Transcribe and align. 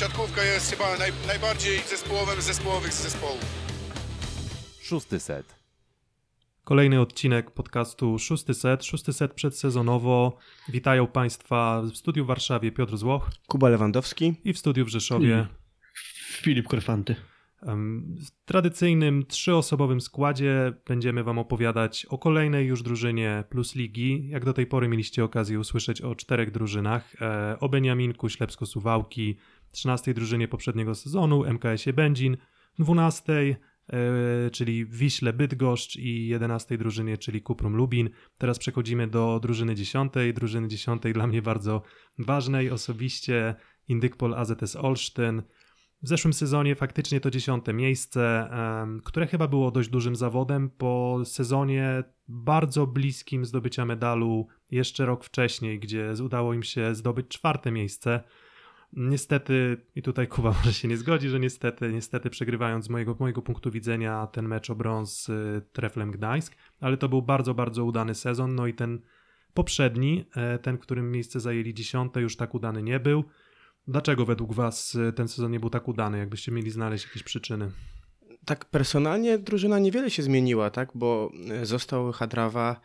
siatkówka 0.00 0.42
jest 0.42 0.70
chyba 0.70 0.98
naj, 0.98 1.12
najbardziej 1.26 1.78
zespołowym 1.78 2.40
z 2.40 2.44
zespołowych 2.44 2.92
z 2.92 3.02
zespołów. 3.02 3.44
Szósty 4.82 5.20
set. 5.20 5.54
Kolejny 6.64 7.00
odcinek 7.00 7.50
podcastu 7.50 8.18
Szósty 8.18 8.54
Set, 8.54 8.84
szósty 8.84 9.12
set 9.12 9.34
przedsezonowo. 9.34 10.38
Witają 10.68 11.06
Państwa 11.06 11.82
w 11.82 11.96
studiu 11.96 12.24
w 12.24 12.26
Warszawie 12.26 12.72
Piotr 12.72 12.96
Złoch 12.96 13.30
Kuba 13.46 13.68
Lewandowski. 13.68 14.34
i 14.44 14.52
w 14.52 14.58
studiu 14.58 14.84
w 14.84 14.88
Rzeszowie. 14.88 15.46
Filip 16.42 16.68
Korfanty. 16.68 17.16
W 17.62 18.44
tradycyjnym 18.44 19.26
trzyosobowym 19.26 20.00
składzie 20.00 20.72
będziemy 20.86 21.24
Wam 21.24 21.38
opowiadać 21.38 22.06
o 22.06 22.18
kolejnej 22.18 22.66
już 22.66 22.82
drużynie 22.82 23.44
plus 23.50 23.74
ligi. 23.74 24.28
Jak 24.28 24.44
do 24.44 24.52
tej 24.52 24.66
pory 24.66 24.88
mieliście 24.88 25.24
okazję 25.24 25.60
usłyszeć 25.60 26.00
o 26.00 26.14
czterech 26.14 26.50
drużynach. 26.50 27.22
E, 27.22 27.56
O 27.60 27.68
Beniaminku 27.68 28.28
Ślepsko-Suwałki, 28.28 29.36
13 29.70 30.14
drużynie 30.14 30.48
poprzedniego 30.48 30.94
sezonu, 30.94 31.44
MKS-ie 31.44 31.92
Będzin, 31.92 32.36
12 32.78 33.56
e, 33.88 34.50
czyli 34.50 34.86
Wiśle 34.86 35.32
Bydgoszcz 35.32 35.96
i 35.96 36.28
11 36.28 36.78
drużynie, 36.78 37.18
czyli 37.18 37.42
Kuprum 37.42 37.76
Lubin. 37.76 38.10
Teraz 38.38 38.58
przechodzimy 38.58 39.06
do 39.06 39.40
drużyny 39.42 39.74
10. 39.74 40.12
Drużyny 40.34 40.68
10 40.68 41.02
dla 41.14 41.26
mnie 41.26 41.42
bardzo 41.42 41.82
ważnej 42.18 42.70
osobiście 42.70 43.54
Indykpol 43.88 44.34
AZS 44.34 44.76
Olsztyn. 44.76 45.42
W 46.02 46.08
zeszłym 46.08 46.32
sezonie 46.32 46.74
faktycznie 46.74 47.20
to 47.20 47.30
dziesiąte 47.30 47.72
miejsce, 47.72 48.50
które 49.04 49.26
chyba 49.26 49.48
było 49.48 49.70
dość 49.70 49.88
dużym 49.88 50.16
zawodem 50.16 50.70
po 50.70 51.18
sezonie 51.24 52.04
bardzo 52.28 52.86
bliskim 52.86 53.44
zdobycia 53.44 53.84
medalu 53.84 54.46
jeszcze 54.70 55.06
rok 55.06 55.24
wcześniej, 55.24 55.80
gdzie 55.80 56.12
udało 56.24 56.54
im 56.54 56.62
się 56.62 56.94
zdobyć 56.94 57.28
czwarte 57.28 57.70
miejsce. 57.70 58.20
Niestety, 58.92 59.76
i 59.94 60.02
tutaj 60.02 60.28
Kuba 60.34 60.50
może 60.50 60.72
się 60.72 60.88
nie 60.88 60.96
zgodzi, 60.96 61.28
że 61.28 61.40
niestety, 61.40 61.92
niestety 61.92 62.30
przegrywając 62.30 62.84
z 62.84 62.88
mojego, 62.88 63.16
mojego 63.20 63.42
punktu 63.42 63.70
widzenia 63.70 64.26
ten 64.26 64.48
mecz 64.48 64.70
o 64.70 64.74
brąz 64.74 65.22
z 65.22 65.28
y, 65.28 65.62
Treflem 65.72 66.10
Gdańsk, 66.10 66.56
ale 66.80 66.96
to 66.96 67.08
był 67.08 67.22
bardzo, 67.22 67.54
bardzo 67.54 67.84
udany 67.84 68.14
sezon, 68.14 68.54
no 68.54 68.66
i 68.66 68.74
ten 68.74 69.00
poprzedni, 69.54 70.24
e, 70.36 70.58
ten, 70.58 70.78
którym 70.78 71.12
miejsce 71.12 71.40
zajęli 71.40 71.74
dziesiąte, 71.74 72.20
już 72.20 72.36
tak 72.36 72.54
udany 72.54 72.82
nie 72.82 73.00
był. 73.00 73.24
Dlaczego 73.88 74.24
według 74.24 74.54
Was 74.54 74.94
y, 74.94 75.12
ten 75.12 75.28
sezon 75.28 75.52
nie 75.52 75.60
był 75.60 75.70
tak 75.70 75.88
udany? 75.88 76.18
Jakbyście 76.18 76.52
mieli 76.52 76.70
znaleźć 76.70 77.06
jakieś 77.06 77.22
przyczyny? 77.22 77.70
Tak 78.44 78.64
personalnie 78.64 79.38
drużyna 79.38 79.78
niewiele 79.78 80.10
się 80.10 80.22
zmieniła, 80.22 80.70
tak? 80.70 80.88
Bo 80.94 81.30
e, 81.50 81.66
został 81.66 82.12
Hadrawa, 82.12 82.80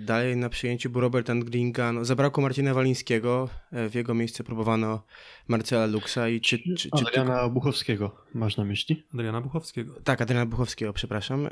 dalej 0.00 0.36
na 0.36 0.48
przyjęciu 0.48 0.90
był 0.90 1.00
Robert 1.00 1.30
Andringa, 1.30 1.92
no, 1.92 2.04
zabrakło 2.04 2.42
Marcina 2.42 2.74
Walińskiego, 2.74 3.48
e, 3.72 3.88
w 3.88 3.94
jego 3.94 4.14
miejsce 4.14 4.44
próbowano 4.44 5.02
Marcela 5.48 5.86
Luxa 5.86 6.28
i 6.28 6.40
czy... 6.40 6.58
czy, 6.58 6.74
czy 6.76 6.88
Adriana 6.92 7.48
Buchowskiego 7.48 8.16
masz 8.34 8.56
na 8.56 8.64
myśli? 8.64 9.02
Adriana 9.14 9.40
Buchowskiego. 9.40 9.94
Tak, 10.04 10.20
Adriana 10.22 10.46
Buchowskiego, 10.46 10.92
przepraszam. 10.92 11.46
E, 11.46 11.50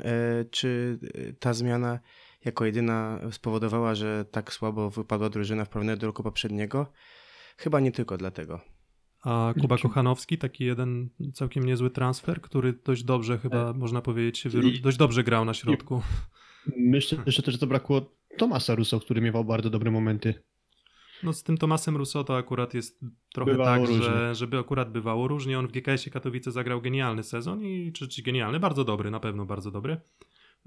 Czy 0.51 0.99
e, 1.13 1.33
ta 1.33 1.53
zmiana 1.53 1.99
jako 2.45 2.65
jedyna 2.65 3.19
spowodowała, 3.31 3.95
że 3.95 4.25
tak 4.31 4.53
słabo 4.53 4.89
wypadła 4.89 5.29
drużyna 5.29 5.65
w 5.65 5.69
porównaniu 5.69 5.97
do 5.97 6.07
roku 6.07 6.23
poprzedniego? 6.23 6.91
Chyba 7.57 7.79
nie 7.79 7.91
tylko 7.91 8.17
dlatego. 8.17 8.61
A 9.23 9.53
Kuba 9.61 9.77
Kochanowski, 9.77 10.37
taki 10.37 10.65
jeden 10.65 11.09
całkiem 11.33 11.65
niezły 11.65 11.89
transfer, 11.91 12.41
który 12.41 12.73
dość 12.73 13.03
dobrze 13.03 13.37
chyba, 13.37 13.73
można 13.73 14.01
powiedzieć, 14.01 14.45
I- 14.45 14.81
dość 14.81 14.97
dobrze 14.97 15.23
grał 15.23 15.45
na 15.45 15.53
środku. 15.53 16.01
Myślę, 16.77 17.17
że 17.27 17.41
też 17.43 17.55
zabrakło 17.55 18.01
Tomasa 18.37 18.75
Russo, 18.75 18.99
który 18.99 19.21
miewał 19.21 19.45
bardzo 19.45 19.69
dobre 19.69 19.91
momenty. 19.91 20.33
No 21.23 21.33
z 21.33 21.43
tym 21.43 21.57
Tomasem 21.57 21.97
Russo 21.97 22.23
to 22.23 22.37
akurat 22.37 22.73
jest 22.73 22.99
trochę 23.33 23.51
Bywało 23.51 23.77
tak, 23.77 23.87
różnie. 23.89 24.03
że 24.03 24.35
żeby 24.35 24.57
akurat 24.57 24.91
bywało 24.91 25.27
różnie. 25.27 25.59
On 25.59 25.67
w 25.67 25.71
GKS-ie 25.71 26.11
Katowice 26.13 26.51
zagrał 26.51 26.81
genialny 26.81 27.23
sezon 27.23 27.63
i 27.63 27.91
czy, 27.93 28.07
czy 28.07 28.21
genialny, 28.21 28.59
bardzo 28.59 28.83
dobry, 28.83 29.11
na 29.11 29.19
pewno 29.19 29.45
bardzo 29.45 29.71
dobry. 29.71 29.97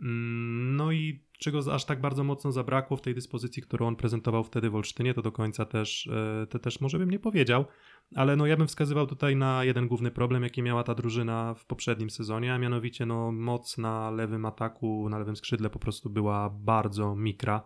Mm, 0.03 0.77
No 0.77 0.93
i 0.93 1.21
czego 1.39 1.75
aż 1.75 1.85
tak 1.85 2.01
bardzo 2.01 2.25
mocno 2.25 2.53
zabrakło 2.53 2.97
w 2.97 3.01
tej 3.01 3.15
dyspozycji, 3.15 3.63
którą 3.63 3.87
on 3.87 3.97
prezentował 3.97 4.45
wtedy 4.45 4.71
w 4.71 4.75
Olsztynie, 4.75 5.15
to 5.15 5.23
do 5.23 5.33
końca 5.33 5.65
też, 5.65 6.07
e, 6.07 6.47
to 6.47 6.59
też 6.59 6.81
może 6.81 6.99
bym 6.99 7.11
nie 7.11 7.19
powiedział, 7.19 7.65
ale 8.15 8.37
no 8.37 8.47
ja 8.47 8.57
bym 8.57 8.67
wskazywał 8.67 9.07
tutaj 9.07 9.37
na 9.37 9.65
jeden 9.65 9.89
główny 9.89 10.11
problem, 10.11 10.43
jaki 10.43 10.63
miała 10.63 10.83
ta 10.83 10.95
drużyna 10.95 11.55
w 11.55 11.67
poprzednim 11.67 12.11
sezonie, 12.11 12.55
a 12.55 12.59
mianowicie 12.59 13.07
no 13.07 13.33
moc 13.33 13.79
na 13.79 14.11
lewym 14.11 14.45
ataku, 14.45 15.09
na 15.09 15.19
lewym 15.19 15.37
skrzydle 15.37 15.71
po 15.71 15.79
prostu 15.79 16.11
była 16.11 16.51
bardzo 16.51 17.17
mikra. 17.17 17.63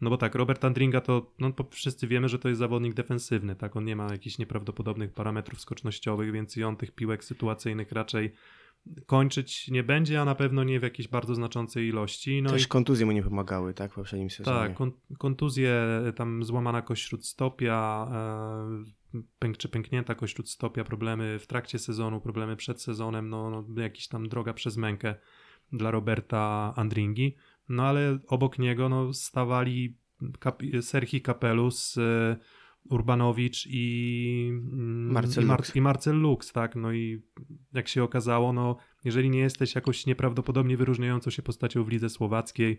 No 0.00 0.10
bo 0.10 0.16
tak, 0.16 0.34
Robert 0.34 0.64
Andringa 0.64 1.00
to, 1.00 1.32
no 1.38 1.52
wszyscy 1.70 2.06
wiemy, 2.06 2.28
że 2.28 2.38
to 2.38 2.48
jest 2.48 2.58
zawodnik 2.58 2.94
defensywny, 2.94 3.56
tak, 3.56 3.76
on 3.76 3.84
nie 3.84 3.96
ma 3.96 4.12
jakichś 4.12 4.38
nieprawdopodobnych 4.38 5.12
parametrów 5.12 5.60
skocznościowych, 5.60 6.32
więc 6.32 6.56
i 6.56 6.64
on 6.64 6.76
tych 6.76 6.90
piłek 6.90 7.24
sytuacyjnych 7.24 7.92
raczej 7.92 8.32
kończyć 9.06 9.68
nie 9.68 9.82
będzie, 9.82 10.20
a 10.20 10.24
na 10.24 10.34
pewno 10.34 10.64
nie 10.64 10.80
w 10.80 10.82
jakiejś 10.82 11.08
bardzo 11.08 11.34
znaczącej 11.34 11.88
ilości. 11.88 12.42
No 12.42 12.50
Też 12.50 12.64
i 12.64 12.68
kontuzje 12.68 13.06
mu 13.06 13.12
nie 13.12 13.22
pomagały, 13.22 13.74
tak? 13.74 13.92
W 13.92 13.94
poprzednim 13.94 14.30
sezonie. 14.30 14.56
tak, 14.56 14.74
kon, 14.74 14.92
kontuzje, 15.18 15.82
tam 16.16 16.44
złamana 16.44 16.82
kość 16.82 17.08
śródstopia, 17.08 18.08
e, 19.14 19.22
pęk, 19.38 19.56
czy 19.56 19.68
pęknięta 19.68 20.14
kość 20.14 20.34
śródstopia, 20.34 20.84
problemy 20.84 21.38
w 21.38 21.46
trakcie 21.46 21.78
sezonu, 21.78 22.20
problemy 22.20 22.56
przed 22.56 22.82
sezonem, 22.82 23.28
no, 23.28 23.64
no 23.68 23.82
jakiś 23.82 24.08
tam 24.08 24.28
droga 24.28 24.52
przez 24.52 24.76
mękę 24.76 25.14
dla 25.72 25.90
Roberta 25.90 26.72
Andringi. 26.76 27.36
No 27.68 27.82
ale 27.82 28.18
obok 28.28 28.58
niego 28.58 28.88
no, 28.88 29.12
stawali 29.12 29.96
Kap 30.38 30.62
Serhi 30.80 31.20
Kapelus, 31.20 31.98
e, 31.98 32.36
Urbanowicz 32.90 33.66
i, 33.70 34.48
mm, 34.50 35.12
Marcel 35.12 35.44
i, 35.44 35.46
Lux. 35.46 35.76
i 35.76 35.80
Marcel 35.80 36.16
Lux, 36.16 36.52
tak, 36.52 36.76
no 36.76 36.92
i 36.92 37.22
jak 37.72 37.88
się 37.88 38.02
okazało, 38.02 38.52
no 38.52 38.76
jeżeli 39.04 39.30
nie 39.30 39.38
jesteś 39.38 39.74
jakoś 39.74 40.06
nieprawdopodobnie 40.06 40.76
wyróżniającą 40.76 41.30
się 41.30 41.42
postacią 41.42 41.84
w 41.84 41.88
lidze 41.88 42.10
słowackiej, 42.10 42.78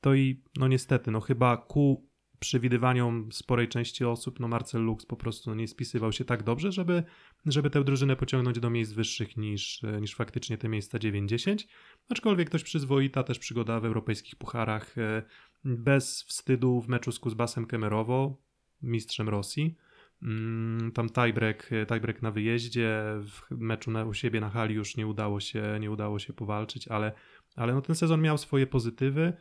to 0.00 0.14
i 0.14 0.42
no 0.56 0.68
niestety, 0.68 1.10
no 1.10 1.20
chyba 1.20 1.56
ku 1.56 2.08
przewidywaniom 2.38 3.32
sporej 3.32 3.68
części 3.68 4.04
osób, 4.04 4.40
no 4.40 4.48
Marcel 4.48 4.82
Lux 4.82 5.06
po 5.06 5.16
prostu 5.16 5.54
nie 5.54 5.68
spisywał 5.68 6.12
się 6.12 6.24
tak 6.24 6.42
dobrze, 6.42 6.72
żeby, 6.72 7.02
żeby 7.46 7.70
tę 7.70 7.84
drużynę 7.84 8.16
pociągnąć 8.16 8.60
do 8.60 8.70
miejsc 8.70 8.92
wyższych 8.92 9.36
niż, 9.36 9.82
niż 10.00 10.14
faktycznie 10.14 10.58
te 10.58 10.68
miejsca 10.68 10.98
9-10. 10.98 11.66
Aczkolwiek 12.08 12.50
dość 12.50 12.64
przyzwoita 12.64 13.22
też 13.22 13.38
przygoda 13.38 13.80
w 13.80 13.84
europejskich 13.84 14.36
pucharach, 14.36 14.98
e, 14.98 15.22
bez 15.64 16.22
wstydu 16.22 16.80
w 16.80 16.88
meczu 16.88 17.12
z 17.12 17.18
Kuzbasem 17.18 17.66
Kemerowo, 17.66 18.42
mistrzem 18.82 19.28
Rosji. 19.28 19.76
Mm, 20.22 20.92
Tam 20.92 21.08
tiebreak, 21.10 21.70
tiebreak 21.88 22.22
na 22.22 22.30
wyjeździe, 22.30 23.02
w 23.20 23.40
meczu 23.50 23.90
na, 23.90 24.04
u 24.04 24.14
siebie 24.14 24.40
na 24.40 24.50
hali 24.50 24.74
już 24.74 24.96
nie 24.96 25.06
udało 25.06 25.40
się, 25.40 25.78
nie 25.80 25.90
udało 25.90 26.18
się 26.18 26.32
powalczyć, 26.32 26.88
ale, 26.88 27.12
ale 27.56 27.74
no 27.74 27.80
ten 27.82 27.96
sezon 27.96 28.20
miał 28.22 28.38
swoje 28.38 28.66
pozytywy. 28.66 29.32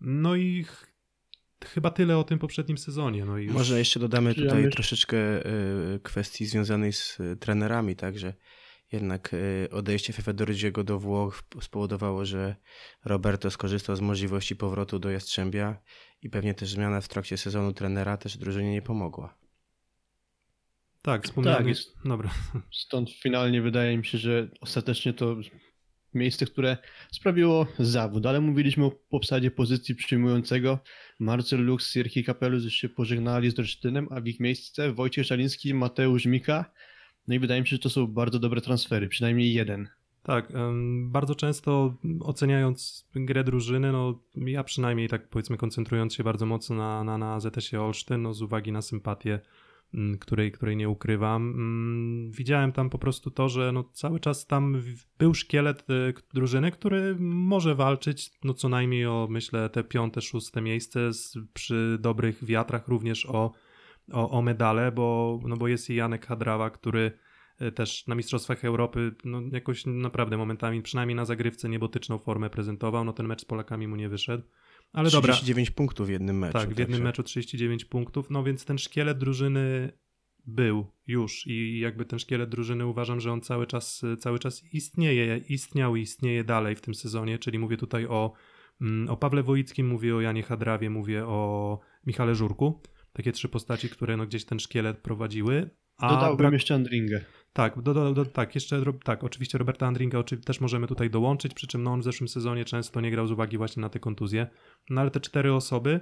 No 0.00 0.36
i 0.36 0.64
ch- 0.64 0.86
chyba 1.64 1.90
tyle 1.90 2.18
o 2.18 2.24
tym 2.24 2.38
poprzednim 2.38 2.78
sezonie. 2.78 3.24
No 3.24 3.38
i 3.38 3.44
już... 3.44 3.54
Może 3.54 3.78
jeszcze 3.78 4.00
dodamy 4.00 4.34
tutaj 4.34 4.70
troszeczkę 4.70 5.16
y, 5.96 6.00
kwestii 6.02 6.46
związanej 6.46 6.92
z 6.92 7.20
y, 7.20 7.36
trenerami, 7.36 7.96
tak, 7.96 8.18
że 8.18 8.34
jednak 8.92 9.34
y, 9.34 9.68
odejście 9.72 10.12
Fefedoridziego 10.12 10.84
do 10.84 10.98
Włoch 10.98 11.42
spowodowało, 11.60 12.24
że 12.24 12.56
Roberto 13.04 13.50
skorzystał 13.50 13.96
z 13.96 14.00
możliwości 14.00 14.56
powrotu 14.56 14.98
do 14.98 15.10
Jastrzębia 15.10 15.80
i 16.22 16.30
pewnie 16.30 16.54
też 16.54 16.68
zmiana 16.68 17.00
w 17.00 17.08
trakcie 17.08 17.36
sezonu 17.36 17.72
trenera 17.72 18.16
też 18.16 18.36
drużynie 18.36 18.72
nie 18.72 18.82
pomogła. 18.82 19.38
Tak, 21.02 21.24
wspomniany. 21.24 21.56
Tak, 21.56 21.66
jest- 21.66 21.94
Dobra. 22.04 22.30
Stąd 22.84 23.10
finalnie 23.10 23.62
wydaje 23.62 23.98
mi 23.98 24.06
się, 24.06 24.18
że 24.18 24.48
ostatecznie 24.60 25.12
to 25.12 25.36
miejsce, 26.14 26.46
które 26.46 26.76
sprawiło 27.12 27.66
zawód, 27.78 28.26
ale 28.26 28.40
mówiliśmy 28.40 28.84
o 28.84 28.92
obsadzie 29.10 29.50
pozycji 29.50 29.94
przyjmującego. 29.94 30.78
Marcel 31.18 31.64
Lux, 31.64 31.92
Sierki 31.92 32.24
Kapelus 32.24 32.64
już 32.64 32.74
się 32.74 32.88
pożegnali 32.88 33.50
z 33.50 33.58
Olsztynem, 33.58 34.08
a 34.10 34.20
w 34.20 34.26
ich 34.26 34.40
miejsce 34.40 34.92
Wojciech 34.92 35.26
Szaliński, 35.26 35.74
Mateusz 35.74 36.26
Mika. 36.26 36.70
No 37.28 37.34
i 37.34 37.38
wydaje 37.38 37.60
mi 37.60 37.66
się, 37.66 37.76
że 37.76 37.82
to 37.82 37.90
są 37.90 38.06
bardzo 38.06 38.38
dobre 38.38 38.60
transfery, 38.60 39.08
przynajmniej 39.08 39.54
jeden. 39.54 39.88
Tak, 40.22 40.52
bardzo 41.02 41.34
często 41.34 41.94
oceniając 42.20 43.08
grę 43.14 43.44
drużyny, 43.44 43.92
no 43.92 44.20
ja 44.36 44.64
przynajmniej 44.64 45.08
tak 45.08 45.28
powiedzmy 45.28 45.56
koncentrując 45.56 46.14
się 46.14 46.24
bardzo 46.24 46.46
mocno 46.46 46.76
na, 46.76 47.04
na, 47.04 47.18
na 47.18 47.40
ZS-ie 47.40 47.82
Olsztyn, 47.82 48.22
no 48.22 48.34
z 48.34 48.42
uwagi 48.42 48.72
na 48.72 48.82
sympatię, 48.82 49.40
mm, 49.94 50.18
której, 50.18 50.52
której 50.52 50.76
nie 50.76 50.88
ukrywam, 50.88 51.42
mm, 51.42 52.30
widziałem 52.30 52.72
tam 52.72 52.90
po 52.90 52.98
prostu 52.98 53.30
to, 53.30 53.48
że 53.48 53.72
no 53.72 53.84
cały 53.92 54.20
czas 54.20 54.46
tam 54.46 54.82
był 55.18 55.34
szkielet 55.34 55.90
y, 55.90 56.14
drużyny, 56.34 56.70
który 56.70 57.16
może 57.18 57.74
walczyć 57.74 58.30
no 58.44 58.54
co 58.54 58.68
najmniej 58.68 59.06
o 59.06 59.26
myślę 59.30 59.70
te 59.70 59.84
piąte, 59.84 60.20
szóste 60.20 60.60
miejsce 60.60 61.12
z, 61.12 61.34
przy 61.54 61.98
dobrych 62.00 62.44
wiatrach 62.44 62.88
również 62.88 63.26
o, 63.26 63.52
o, 64.12 64.30
o 64.30 64.42
medale, 64.42 64.92
bo, 64.92 65.40
no 65.46 65.56
bo 65.56 65.68
jest 65.68 65.90
i 65.90 65.94
Janek 65.94 66.26
Hadrawa, 66.26 66.70
który 66.70 67.12
e, 67.58 67.72
też 67.72 68.06
na 68.06 68.14
Mistrzostwach 68.14 68.64
Europy 68.64 69.14
no 69.24 69.42
jakoś 69.52 69.86
naprawdę 69.86 70.36
momentami, 70.36 70.82
przynajmniej 70.82 71.16
na 71.16 71.24
zagrywce 71.24 71.68
niebotyczną 71.68 72.18
formę 72.18 72.50
prezentował, 72.50 73.04
no 73.04 73.12
ten 73.12 73.26
mecz 73.26 73.40
z 73.40 73.44
Polakami 73.44 73.88
mu 73.88 73.96
nie 73.96 74.08
wyszedł. 74.08 74.44
Ale 74.92 75.10
dobra, 75.10 75.32
39 75.32 75.70
punktów 75.70 76.06
w 76.06 76.10
jednym 76.10 76.38
meczu. 76.38 76.52
tak, 76.52 76.68
w 76.68 76.78
jednym 76.78 76.86
także- 76.86 77.04
meczu 77.04 77.22
39 77.22 77.84
punktów, 77.84 78.30
no 78.30 78.44
więc 78.44 78.64
ten 78.64 78.78
szkielet 78.78 79.18
drużyny 79.18 79.92
był 80.46 80.86
już 81.06 81.46
i 81.46 81.78
jakby 81.78 82.04
ten 82.04 82.18
szkielet 82.18 82.50
drużyny 82.50 82.86
uważam, 82.86 83.20
że 83.20 83.32
on 83.32 83.40
cały 83.40 83.66
czas, 83.66 84.02
cały 84.18 84.38
czas 84.38 84.64
istnieje, 84.72 85.38
istniał 85.38 85.96
i 85.96 86.00
istnieje 86.00 86.44
dalej 86.44 86.76
w 86.76 86.80
tym 86.80 86.94
sezonie, 86.94 87.38
czyli 87.38 87.58
mówię 87.58 87.76
tutaj 87.76 88.06
o, 88.06 88.32
mm, 88.80 89.08
o 89.08 89.16
Pawle 89.16 89.42
Wojickim, 89.42 89.88
mówię 89.88 90.16
o 90.16 90.20
Janie 90.20 90.42
Hadrawie, 90.42 90.90
mówię 90.90 91.26
o 91.26 91.80
Michale 92.06 92.34
Żurku. 92.34 92.82
Takie 93.18 93.32
trzy 93.32 93.48
postaci, 93.48 93.88
które 93.88 94.16
no 94.16 94.26
gdzieś 94.26 94.44
ten 94.44 94.58
szkielet 94.60 94.98
prowadziły. 94.98 95.70
A 95.96 96.08
Dodałbym 96.08 96.46
brak- 96.46 96.52
jeszcze 96.52 96.74
Andringę. 96.74 97.24
tak, 97.52 97.82
do, 97.82 97.94
do, 97.94 98.12
do, 98.12 98.24
tak, 98.24 98.54
jeszcze 98.54 98.82
tak, 99.04 99.24
oczywiście 99.24 99.58
Roberta 99.58 99.86
Andringa 99.86 100.18
oczy, 100.18 100.36
też 100.36 100.60
możemy 100.60 100.86
tutaj 100.86 101.10
dołączyć, 101.10 101.54
przy 101.54 101.66
czym 101.66 101.82
no, 101.82 101.92
on 101.92 102.00
w 102.00 102.04
zeszłym 102.04 102.28
sezonie 102.28 102.64
często 102.64 103.00
nie 103.00 103.10
grał 103.10 103.26
z 103.26 103.30
uwagi 103.32 103.58
właśnie 103.58 103.80
na 103.80 103.88
te 103.88 103.98
kontuzje. 104.00 104.46
No 104.90 105.00
ale 105.00 105.10
te 105.10 105.20
cztery 105.20 105.52
osoby 105.54 106.00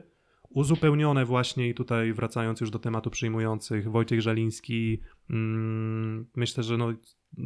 uzupełnione 0.49 1.25
właśnie 1.25 1.69
i 1.69 1.75
tutaj 1.75 2.13
wracając 2.13 2.61
już 2.61 2.71
do 2.71 2.79
tematu 2.79 3.11
przyjmujących, 3.11 3.91
Wojciech 3.91 4.21
Żaliński, 4.23 5.01
mm, 5.31 6.27
myślę, 6.37 6.63
że 6.63 6.77
no, 6.77 6.93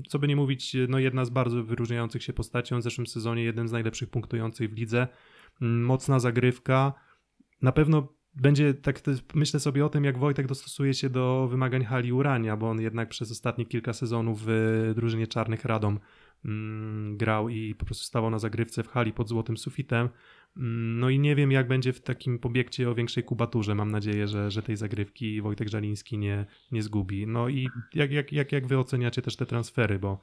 co 0.09 0.19
by 0.19 0.29
nie 0.29 0.37
mówić, 0.37 0.77
no 0.89 0.99
jedna 0.99 1.25
z 1.25 1.31
bardzo 1.31 1.65
wyróżniających 1.65 2.23
się 2.23 2.33
postaci, 2.33 2.75
on 2.75 2.81
w 2.81 2.85
zeszłym 2.85 3.07
sezonie 3.07 3.43
jeden 3.45 3.69
z 3.69 3.73
najlepszych 3.73 4.11
punktujących 4.11 4.71
w 4.71 4.77
lidze, 4.77 5.09
Mm, 5.63 5.85
mocna 5.85 6.21
zagrywka, 6.21 6.93
na 7.63 7.73
pewno 7.73 8.09
będzie 8.35 8.75
tak, 8.75 9.01
myślę 9.35 9.61
sobie 9.61 9.87
o 9.87 9.89
tym, 9.89 10.05
jak 10.05 10.19
Wojtek 10.19 10.47
dostosuje 10.47 10.95
się 10.95 11.11
do 11.11 11.49
wymagań 11.51 11.85
hali 11.85 12.13
Urania, 12.13 12.57
bo 12.57 12.71
on 12.71 12.81
jednak 12.81 13.09
przez 13.09 13.31
ostatnie 13.31 13.67
kilka 13.67 13.93
sezonów 13.93 14.43
w 14.47 14.93
drużynie 14.95 15.27
Czarnych 15.27 15.65
Radom 15.65 15.99
mm, 16.45 17.17
grał 17.17 17.49
i 17.49 17.75
po 17.75 17.85
prostu 17.85 18.05
stawał 18.05 18.31
na 18.31 18.39
zagrywce 18.39 18.83
w 18.83 18.89
hali 18.89 19.13
pod 19.13 19.29
złotym 19.29 19.57
sufitem. 19.57 20.09
Mm, 20.57 20.99
No 20.99 21.11
i 21.11 21.19
nie 21.19 21.37
wiem, 21.37 21.53
jak 21.53 21.69
będzie 21.69 21.93
w 21.93 22.01
takim 22.01 22.39
pobiegcie 22.39 22.91
o 22.91 22.95
większej 22.95 23.25
kubaturze. 23.25 23.75
Mam 23.75 23.91
nadzieję, 23.91 24.29
że, 24.29 24.51
że 24.51 24.63
tej 24.63 24.77
zagrywki 24.77 25.43
Wojtek 25.43 25.69
Żaliński 25.69 26.19
nie, 26.19 26.47
nie 26.73 26.83
zgubi. 26.83 27.27
No 27.27 27.49
i 27.49 27.69
jak, 27.95 28.11
jak, 28.11 28.33
jak, 28.33 28.53
jak 28.53 28.67
wy 28.67 28.79
oceniacie 28.79 29.23
też 29.23 29.37
te 29.37 29.47
transfery, 29.47 29.99
bo, 29.99 30.21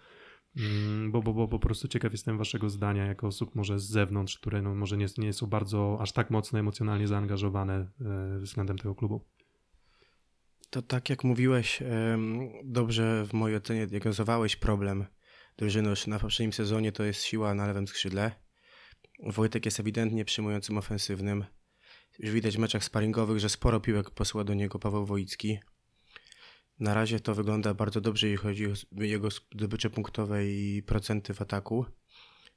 bo, 1.09 1.21
bo, 1.21 1.33
bo 1.33 1.47
po 1.47 1.59
prostu 1.59 1.87
ciekaw 1.87 2.11
jestem 2.11 2.37
waszego 2.37 2.69
zdania 2.69 3.05
jako 3.05 3.27
osób 3.27 3.55
może 3.55 3.79
z 3.79 3.85
zewnątrz, 3.85 4.37
które 4.37 4.61
no 4.61 4.75
może 4.75 4.97
nie, 4.97 5.05
nie 5.17 5.33
są 5.33 5.47
bardzo 5.47 5.97
aż 6.01 6.11
tak 6.11 6.29
mocno 6.29 6.59
emocjonalnie 6.59 7.07
zaangażowane 7.07 7.73
e, 7.75 8.39
względem 8.39 8.77
tego 8.77 8.95
klubu. 8.95 9.25
To 10.69 10.81
tak 10.81 11.09
jak 11.09 11.23
mówiłeś, 11.23 11.83
dobrze 12.63 13.25
w 13.25 13.33
mojej 13.33 13.57
ocenie 13.57 13.87
diagnozowałeś 13.87 14.55
problem 14.55 15.05
drużyny 15.57 15.89
już 15.89 16.07
na 16.07 16.19
poprzednim 16.19 16.53
sezonie, 16.53 16.91
to 16.91 17.03
jest 17.03 17.23
siła 17.23 17.53
na 17.53 17.67
lewym 17.67 17.87
skrzydle. 17.87 18.31
Wojtek 19.23 19.65
jest 19.65 19.79
ewidentnie 19.79 20.25
przyjmującym 20.25 20.77
ofensywnym. 20.77 21.45
Już 22.19 22.31
widać 22.31 22.55
w 22.55 22.59
meczach 22.59 22.83
sparingowych, 22.83 23.39
że 23.39 23.49
sporo 23.49 23.79
piłek 23.79 24.11
posła 24.11 24.43
do 24.43 24.53
niego 24.53 24.79
Paweł 24.79 25.05
Wojicki. 25.05 25.59
Na 26.79 26.93
razie 26.93 27.19
to 27.19 27.35
wygląda 27.35 27.73
bardzo 27.73 28.01
dobrze, 28.01 28.27
jeśli 28.27 28.43
chodzi 28.43 28.67
o 28.67 29.03
jego 29.03 29.29
zdobycze 29.31 29.89
punktowe 29.89 30.47
i 30.47 30.83
procenty 30.83 31.33
w 31.33 31.41
ataku. 31.41 31.85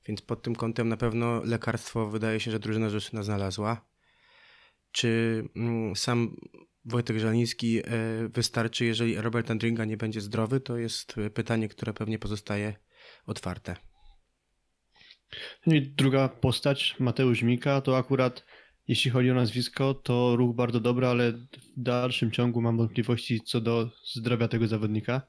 Więc 0.06 0.22
pod 0.22 0.43
tym 0.43 0.55
kątem 0.55 0.88
na 0.88 0.96
pewno 0.96 1.44
lekarstwo 1.44 2.11
wydaje 2.11 2.40
się, 2.40 2.50
że 2.50 2.58
drużyna 2.58 2.90
Rzeszyna 2.90 3.22
znalazła. 3.22 3.87
Czy 4.93 5.43
mm, 5.56 5.96
sam 5.96 6.37
Wojtek 6.84 7.19
Żaliński 7.19 7.78
e, 7.78 7.82
wystarczy, 8.28 8.84
jeżeli 8.84 9.20
Robert 9.20 9.50
Andringa 9.50 9.84
nie 9.84 9.96
będzie 9.96 10.20
zdrowy? 10.20 10.61
To 10.61 10.76
jest 10.76 11.14
pytanie, 11.34 11.69
które 11.69 11.93
pewnie 11.93 12.19
pozostaje 12.19 12.75
otwarte. 13.26 13.76
No 15.66 15.75
i 15.75 15.82
druga 15.82 16.28
postać, 16.28 16.96
Mateusz 16.99 17.43
Mika, 17.43 17.81
to 17.81 17.96
akurat 17.96 18.44
jeśli 18.88 19.10
chodzi 19.10 19.30
o 19.30 19.34
nazwisko, 19.34 19.94
to 19.94 20.36
ruch 20.36 20.56
bardzo 20.56 20.80
dobry, 20.80 21.06
ale 21.06 21.32
w 21.32 21.46
dalszym 21.76 22.30
ciągu 22.30 22.60
mam 22.60 22.76
wątpliwości 22.76 23.40
co 23.40 23.60
do 23.60 23.90
zdrowia 24.14 24.48
tego 24.48 24.66
zawodnika. 24.66 25.22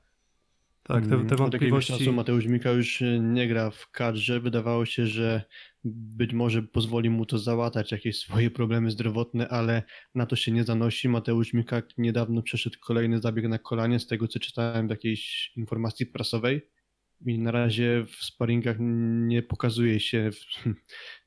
Tak, 0.84 1.04
te, 1.04 1.10
te 1.10 1.16
Mm, 1.16 1.28
Od 1.32 1.38
wątpliwości. 1.38 1.94
czasu 1.94 2.14
Mateusz 2.14 2.46
Mika 2.46 2.72
już 2.72 3.02
e, 3.02 3.20
nie 3.20 3.48
gra 3.48 3.72
w 3.72 3.92
kadrze. 3.92 4.40
Wydawało 4.40 4.86
się, 4.86 5.08
że 5.08 5.44
być 5.84 6.34
może 6.34 6.64
pozwoli 6.64 7.10
mu 7.10 7.26
to 7.26 7.38
załatać 7.38 7.92
jakieś 7.92 8.18
swoje 8.20 8.52
problemy 8.52 8.92
zdrowotne, 8.92 9.48
ale 9.50 9.84
na 10.16 10.26
to 10.26 10.36
się 10.36 10.52
nie 10.52 10.64
zanosi. 10.64 11.10
Mateusz 11.10 11.54
Mika 11.54 11.82
niedawno 11.98 12.42
przeszedł 12.42 12.76
kolejny 12.82 13.20
zabieg 13.20 13.48
na 13.48 13.58
kolanie, 13.60 14.00
z 14.00 14.08
tego 14.08 14.28
co 14.28 14.40
czytałem 14.40 14.88
w 14.88 14.90
jakiejś 14.90 15.52
informacji 15.56 16.06
prasowej. 16.06 16.62
I 17.26 17.40
na 17.40 17.52
razie 17.52 18.06
w 18.08 18.16
sparingach 18.16 18.78
nie 18.80 19.44
pokazuje 19.44 20.00
się 20.00 20.30
w, 20.32 20.36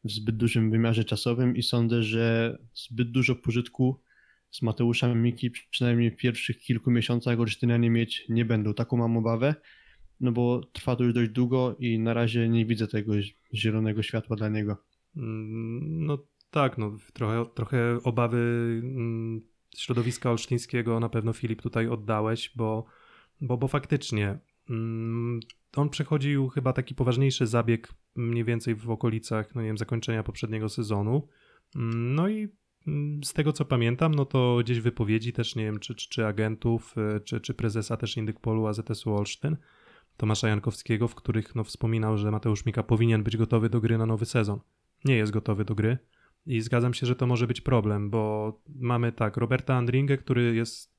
w 0.05 0.11
zbyt 0.12 0.37
dużym 0.37 0.70
wymiarze 0.70 1.05
czasowym 1.05 1.56
i 1.56 1.62
sądzę, 1.62 2.02
że 2.02 2.58
zbyt 2.75 3.11
dużo 3.11 3.37
pożytku 3.37 4.00
z 4.50 4.62
Mateusza 4.62 5.14
Miki 5.14 5.50
przynajmniej 5.70 6.11
w 6.11 6.17
pierwszych 6.17 6.58
kilku 6.58 6.91
miesiącach 6.91 7.41
Olsztynianie 7.41 7.91
mieć 7.91 8.25
nie 8.29 8.44
będą. 8.44 8.75
Taką 8.75 8.96
mam 8.96 9.17
obawę, 9.17 9.55
no 10.20 10.32
bo 10.32 10.61
trwa 10.73 10.96
to 10.96 11.05
już 11.05 11.14
dość 11.14 11.31
długo 11.31 11.76
i 11.79 11.99
na 11.99 12.14
razie 12.14 12.49
nie 12.49 12.67
widzę 12.67 12.87
tego 12.87 13.12
zielonego 13.55 14.02
światła 14.02 14.37
dla 14.37 14.49
niego. 14.49 14.76
Mm, 15.17 16.06
No 16.06 16.19
tak, 16.50 16.79
no 16.79 16.96
trochę, 17.12 17.44
trochę 17.55 17.99
obawy 18.05 18.38
mm, 18.85 19.41
środowiska 19.76 20.31
olsztyńskiego 20.31 21.00
na 21.00 21.08
pewno 21.08 21.32
Filip 21.32 21.62
tutaj 21.62 21.88
oddałeś, 21.88 22.52
bo, 22.56 22.85
bo, 23.41 23.56
bo 23.56 23.69
faktycznie 23.69 24.38
on 25.76 25.88
przechodził 25.90 26.49
chyba 26.49 26.72
taki 26.72 26.94
poważniejszy 26.94 27.46
zabieg 27.46 27.88
mniej 28.16 28.44
więcej 28.44 28.75
w 28.75 28.90
okolicach, 28.90 29.55
no 29.55 29.62
nie 29.62 29.66
wiem, 29.66 29.78
zakończenia 29.78 30.22
poprzedniego 30.22 30.69
sezonu. 30.69 31.28
Mm, 31.76 32.14
No 32.14 32.28
i 32.28 32.49
mm, 32.87 33.25
z 33.25 33.32
tego 33.32 33.52
co 33.52 33.64
pamiętam, 33.64 34.14
no 34.14 34.25
to 34.25 34.58
gdzieś 34.64 34.81
wypowiedzi 34.81 35.32
też, 35.32 35.56
nie 35.56 35.64
wiem, 35.64 35.78
czy, 35.78 35.94
czy, 35.94 36.08
czy 36.08 36.26
agentów, 36.26 36.94
y, 37.16 37.20
czy, 37.20 37.40
czy 37.40 37.55
prezesa 37.55 37.96
też 37.96 38.16
Indykpolu 38.16 38.66
AZS-u 38.66 39.14
Olsztyn, 39.14 39.56
Tomasza 40.16 40.49
Jankowskiego, 40.49 41.08
w 41.08 41.14
których 41.14 41.55
no, 41.55 41.64
wspominał, 41.64 42.19
że 42.19 42.31
Mateusz 42.31 42.67
Mika 42.67 42.82
powinien 42.82 43.22
być 43.22 43.37
gotowy 43.37 43.69
do 43.70 43.81
gry 43.81 43.99
na 43.99 44.06
nowy 44.06 44.26
sezon 44.26 44.60
nie 45.05 45.17
jest 45.17 45.32
gotowy 45.32 45.64
do 45.64 45.75
gry. 45.75 45.99
I 46.46 46.60
zgadzam 46.60 46.94
się, 46.94 47.06
że 47.06 47.17
to 47.17 47.26
może 47.26 47.46
być 47.46 47.60
problem, 47.60 48.10
bo 48.10 48.52
mamy 48.75 49.12
tak, 49.12 49.37
Roberta 49.37 49.75
Andringę, 49.75 50.19
który 50.19 50.55
jest 50.55 50.94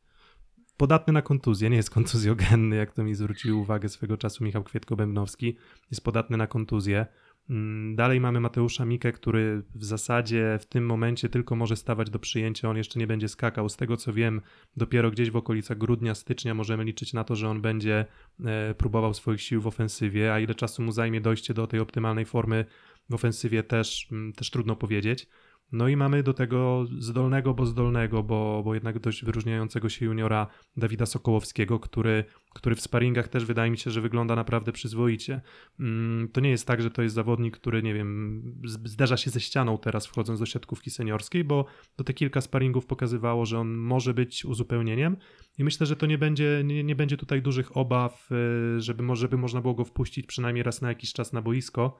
podatny 0.77 1.13
na 1.13 1.22
kontuzję, 1.22 1.69
nie 1.69 1.77
jest 1.77 1.89
kontuzjogenny, 1.89 2.75
jak 2.75 2.92
to 2.92 3.04
mi 3.04 3.16
zwrócił 3.16 3.62
uwagę 3.62 3.89
swego 3.89 4.18
czasu 4.18 4.44
Michał 4.44 4.63
Kwietko-Bębnowski, 4.63 5.56
jest 5.92 6.04
podatny 6.04 6.38
na 6.38 6.48
kontuzję. 6.48 7.06
Mm, 7.50 7.95
Dalej 7.95 8.19
mamy 8.19 8.39
Mateusza 8.39 8.86
Mikę, 8.86 9.12
który 9.12 9.63
w 9.75 9.86
zasadzie 9.86 10.57
w 10.62 10.66
tym 10.66 10.86
momencie 10.86 11.30
tylko 11.30 11.56
może 11.56 11.75
stawać 11.75 12.10
do 12.10 12.19
przyjęcia, 12.19 12.69
on 12.69 12.77
jeszcze 12.77 13.00
nie 13.00 13.07
będzie 13.07 13.27
skakał. 13.27 13.69
Z 13.69 13.77
tego 13.77 13.98
co 13.98 14.13
wiem, 14.13 14.42
dopiero 14.77 15.12
gdzieś 15.12 15.31
w 15.31 15.36
okolicach 15.36 15.77
grudnia, 15.77 16.16
stycznia 16.16 16.54
możemy 16.54 16.83
liczyć 16.83 17.13
na 17.13 17.24
to, 17.24 17.36
że 17.36 17.50
on 17.50 17.62
będzie 17.62 18.06
e, 18.46 18.74
próbował 18.74 19.13
swoich 19.13 19.41
sił 19.41 19.62
w 19.62 19.67
ofensywie, 19.67 20.34
a 20.34 20.39
ile 20.39 20.55
czasu 20.55 20.82
mu 20.82 20.91
zajmie 20.91 21.22
dojście 21.22 21.53
do 21.53 21.67
tej 21.67 21.79
optymalnej 21.79 22.25
formy 22.25 22.65
w 23.10 23.13
ofensywie 23.13 23.63
też, 23.63 24.08
mm, 24.12 24.34
też 24.34 24.51
trudno 24.51 24.75
powiedzieć. 24.75 25.27
No 25.72 25.88
i 25.88 25.95
mamy 25.95 26.24
do 26.24 26.34
tego 26.34 26.86
zdolnego, 27.00 27.53
bo 27.53 27.65
zdolnego, 27.65 28.24
bo, 28.24 28.62
bo 28.65 28.74
jednak 28.74 29.00
dość 29.00 29.25
wyróżniającego 29.25 29.89
się 29.89 30.05
juniora 30.05 30.48
Dawida 30.77 31.05
Sokołowskiego, 31.05 31.79
który, 31.79 32.24
który 32.53 32.75
w 32.75 32.81
sparingach 32.81 33.27
też 33.27 33.45
wydaje 33.45 33.72
mi 33.72 33.77
się, 33.77 33.91
że 33.91 34.01
wygląda 34.01 34.36
naprawdę 34.36 34.72
przyzwoicie. 34.72 35.41
Mm, 35.79 36.29
To 36.29 36.41
nie 36.41 36.50
jest 36.50 36.67
tak, 36.67 36.81
że 36.81 36.91
to 36.91 37.01
jest 37.01 37.15
zawodnik, 37.15 37.57
który, 37.57 37.84
nie 37.84 37.93
wiem, 37.93 38.43
zderza 38.86 39.17
się 39.17 39.29
ze 39.31 39.39
ścianą 39.39 39.77
teraz 39.77 40.07
wchodząc 40.07 40.39
do 40.39 40.45
siatkówki 40.45 40.89
seniorskiej, 40.89 41.43
bo 41.43 41.65
to 41.95 42.03
te 42.03 42.13
kilka 42.13 42.41
sparingów 42.41 42.86
pokazywało, 42.86 43.45
że 43.45 43.60
on 43.60 43.74
może 43.77 44.13
być 44.13 44.45
uzupełnieniem 44.45 45.17
i 45.57 45.63
myślę, 45.63 45.86
że 45.86 45.95
to 45.95 46.05
nie 46.05 46.17
będzie, 46.17 46.62
nie, 46.65 46.84
nie 46.84 46.95
będzie 46.95 47.17
tutaj 47.17 47.41
dużych 47.41 47.77
obaw, 47.77 48.29
y, 48.77 48.81
żeby, 48.81 49.03
żeby 49.15 49.38
można 49.38 49.62
było 49.62 49.74
go 49.74 49.86
wpuścić 49.86 50.25
przynajmniej 50.25 50.63
raz 50.63 50.81
na 50.81 50.89
jakiś 50.89 51.13
czas 51.13 51.34
na 51.34 51.41
boisko. 51.41 51.98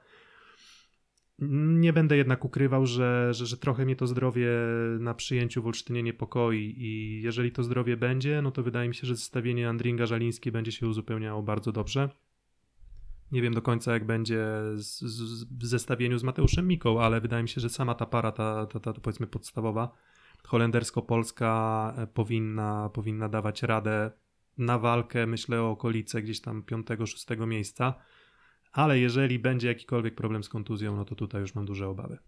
Nie 1.38 1.92
będę 1.92 2.16
jednak 2.16 2.44
ukrywał, 2.44 2.86
że, 2.86 3.34
że, 3.34 3.46
że 3.46 3.56
trochę 3.56 3.84
mnie 3.84 3.96
to 3.96 4.06
zdrowie 4.06 4.48
na 4.98 5.14
przyjęciu 5.14 5.62
w 5.62 5.66
Olsztynie 5.66 6.02
niepokoi 6.02 6.74
i 6.78 7.22
jeżeli 7.22 7.52
to 7.52 7.62
zdrowie 7.62 7.96
będzie, 7.96 8.42
no 8.42 8.50
to 8.50 8.62
wydaje 8.62 8.88
mi 8.88 8.94
się, 8.94 9.06
że 9.06 9.16
zestawienie 9.16 9.68
Andringa 9.68 10.06
Żaliński 10.06 10.52
będzie 10.52 10.72
się 10.72 10.88
uzupełniało 10.88 11.42
bardzo 11.42 11.72
dobrze. 11.72 12.08
Nie 13.32 13.42
wiem 13.42 13.54
do 13.54 13.62
końca 13.62 13.92
jak 13.92 14.06
będzie 14.06 14.46
z, 14.74 15.00
z, 15.00 15.44
w 15.44 15.66
zestawieniu 15.66 16.18
z 16.18 16.22
Mateuszem 16.22 16.68
Miką, 16.68 17.00
ale 17.00 17.20
wydaje 17.20 17.42
mi 17.42 17.48
się, 17.48 17.60
że 17.60 17.70
sama 17.70 17.94
ta 17.94 18.06
para, 18.06 18.32
ta, 18.32 18.66
ta, 18.66 18.80
ta, 18.80 18.92
powiedzmy 18.92 19.26
podstawowa, 19.26 19.92
holendersko-polska 20.44 21.94
e, 21.96 22.06
powinna, 22.06 22.90
powinna 22.94 23.28
dawać 23.28 23.62
radę 23.62 24.10
na 24.58 24.78
walkę, 24.78 25.26
myślę 25.26 25.62
o 25.62 25.70
okolice 25.70 26.22
gdzieś 26.22 26.40
tam 26.40 26.62
5-6 26.62 27.46
miejsca. 27.46 27.94
Ale 28.76 28.98
jeżeli 28.98 29.38
będzie 29.38 29.68
jakikolwiek 29.68 30.14
problem 30.14 30.44
z 30.44 30.48
kontuzją, 30.48 30.96
no 30.96 31.04
to 31.04 31.14
tutaj 31.14 31.40
już 31.40 31.54
mam 31.54 31.66
duże 31.66 31.88
obawy. 31.88 32.18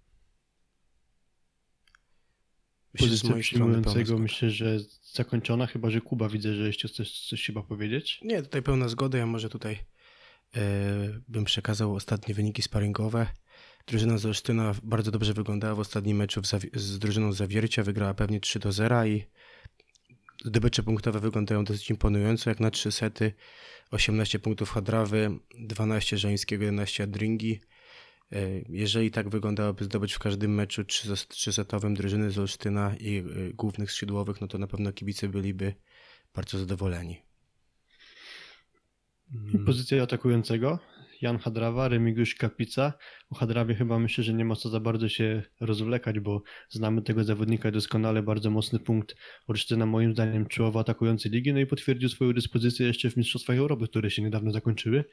Myślę, 2.95 3.09
że 3.09 3.17
z 3.17 3.21
Pozycja 3.21 3.41
przyjmującego 3.41 4.19
myślę, 4.19 4.51
że 4.51 4.79
zakończona, 5.13 5.67
chyba 5.67 5.91
że 5.91 6.01
Kuba 6.01 6.29
widzę, 6.29 6.55
że 6.55 6.67
jeszcze 6.67 6.89
chcesz 6.89 7.27
coś 7.29 7.47
chyba 7.47 7.63
powiedzieć. 7.63 8.21
Nie, 8.23 8.43
tutaj 8.43 8.63
pełna 8.63 8.89
zgoda. 8.89 9.19
Ja 9.19 9.27
może 9.27 9.49
tutaj 9.49 9.79
e, 10.57 10.61
bym 11.29 11.45
przekazał 11.45 11.95
ostatnie 11.95 12.35
wyniki 12.35 12.63
sparingowe. 12.63 13.27
Drużyna 13.87 14.19
z 14.19 14.27
Olsztyna 14.27 14.75
bardzo 14.83 15.11
dobrze 15.11 15.35
wyglądała 15.35 15.75
w 15.75 15.81
ostatnim 15.81 16.17
meczu 16.17 16.41
z 16.75 16.99
drużyną 16.99 17.33
Zawiercia. 17.33 17.83
Wygrała 17.83 18.15
pewnie 18.15 18.41
3 18.41 18.59
do 18.59 18.73
0 18.73 19.05
i 19.05 19.25
zdobycze 20.45 20.83
punktowe 20.83 21.21
wyglądają 21.21 21.65
dosyć 21.65 21.91
imponująco, 21.91 22.51
jak 22.51 22.61
na 22.61 22.71
trzy 22.71 22.93
sety 22.93 23.33
18 23.91 24.39
punktów 24.39 24.71
Hadrawy, 24.71 25.31
12 25.59 26.19
Żońskiego, 26.19 26.65
11 26.65 27.03
Adringi. 27.05 27.61
E, 28.33 28.37
Jeżeli 28.69 29.11
tak 29.11 29.29
wyglądałoby 29.29 29.85
zdobyć 29.85 30.13
w 30.13 30.19
każdym 30.19 30.55
meczu 30.55 30.85
trzy- 30.85 31.27
trzysetowym 31.29 31.95
drużyny 31.95 32.31
z 32.31 32.39
Olsztyna 32.39 32.95
i 33.01 33.17
e, 33.19 33.25
głównych 33.55 33.93
skrzydłowych, 33.93 34.41
no 34.41 34.47
to 34.49 34.59
na 34.59 34.67
pewno 34.67 34.93
kibice 34.93 35.29
byliby 35.29 35.75
bardzo 36.35 36.59
zadowoleni. 36.59 37.23
Pozycja 39.67 40.03
atakującego. 40.03 40.79
Jan 41.21 41.39
Hadrawa, 41.39 41.89
Remigiusz 41.89 42.35
Kapica. 42.35 42.93
O 43.31 43.35
Hadrawie 43.35 43.75
chyba 43.75 43.99
myślę, 43.99 44.25
że 44.25 44.35
nie 44.35 44.45
ma 44.45 44.57
co 44.57 44.69
za 44.69 44.81
bardzo 44.81 45.09
się 45.09 45.43
rozwlekać, 45.61 46.21
bo 46.21 46.43
znamy 46.69 47.03
tego 47.03 47.25
zawodnika 47.25 47.71
doskonale, 47.71 48.23
bardzo 48.23 48.51
mocny 48.51 48.79
punkt 48.79 49.17
Olsztyna 49.47 49.87
moim 49.87 50.13
zdaniem 50.13 50.47
czołowo 50.47 50.81
atakujący 50.81 51.29
ligi, 51.29 51.53
no 51.53 51.61
i 51.61 51.67
potwierdził 51.67 52.09
swoją 52.09 52.33
dyspozycję 52.33 52.87
jeszcze 52.87 53.11
w 53.11 53.17
Mistrzostwach 53.17 53.57
Europy, 53.57 53.89
które 53.89 54.11
się 54.11 54.23
niedawno 54.23 54.53
zakończyły, 54.53 55.05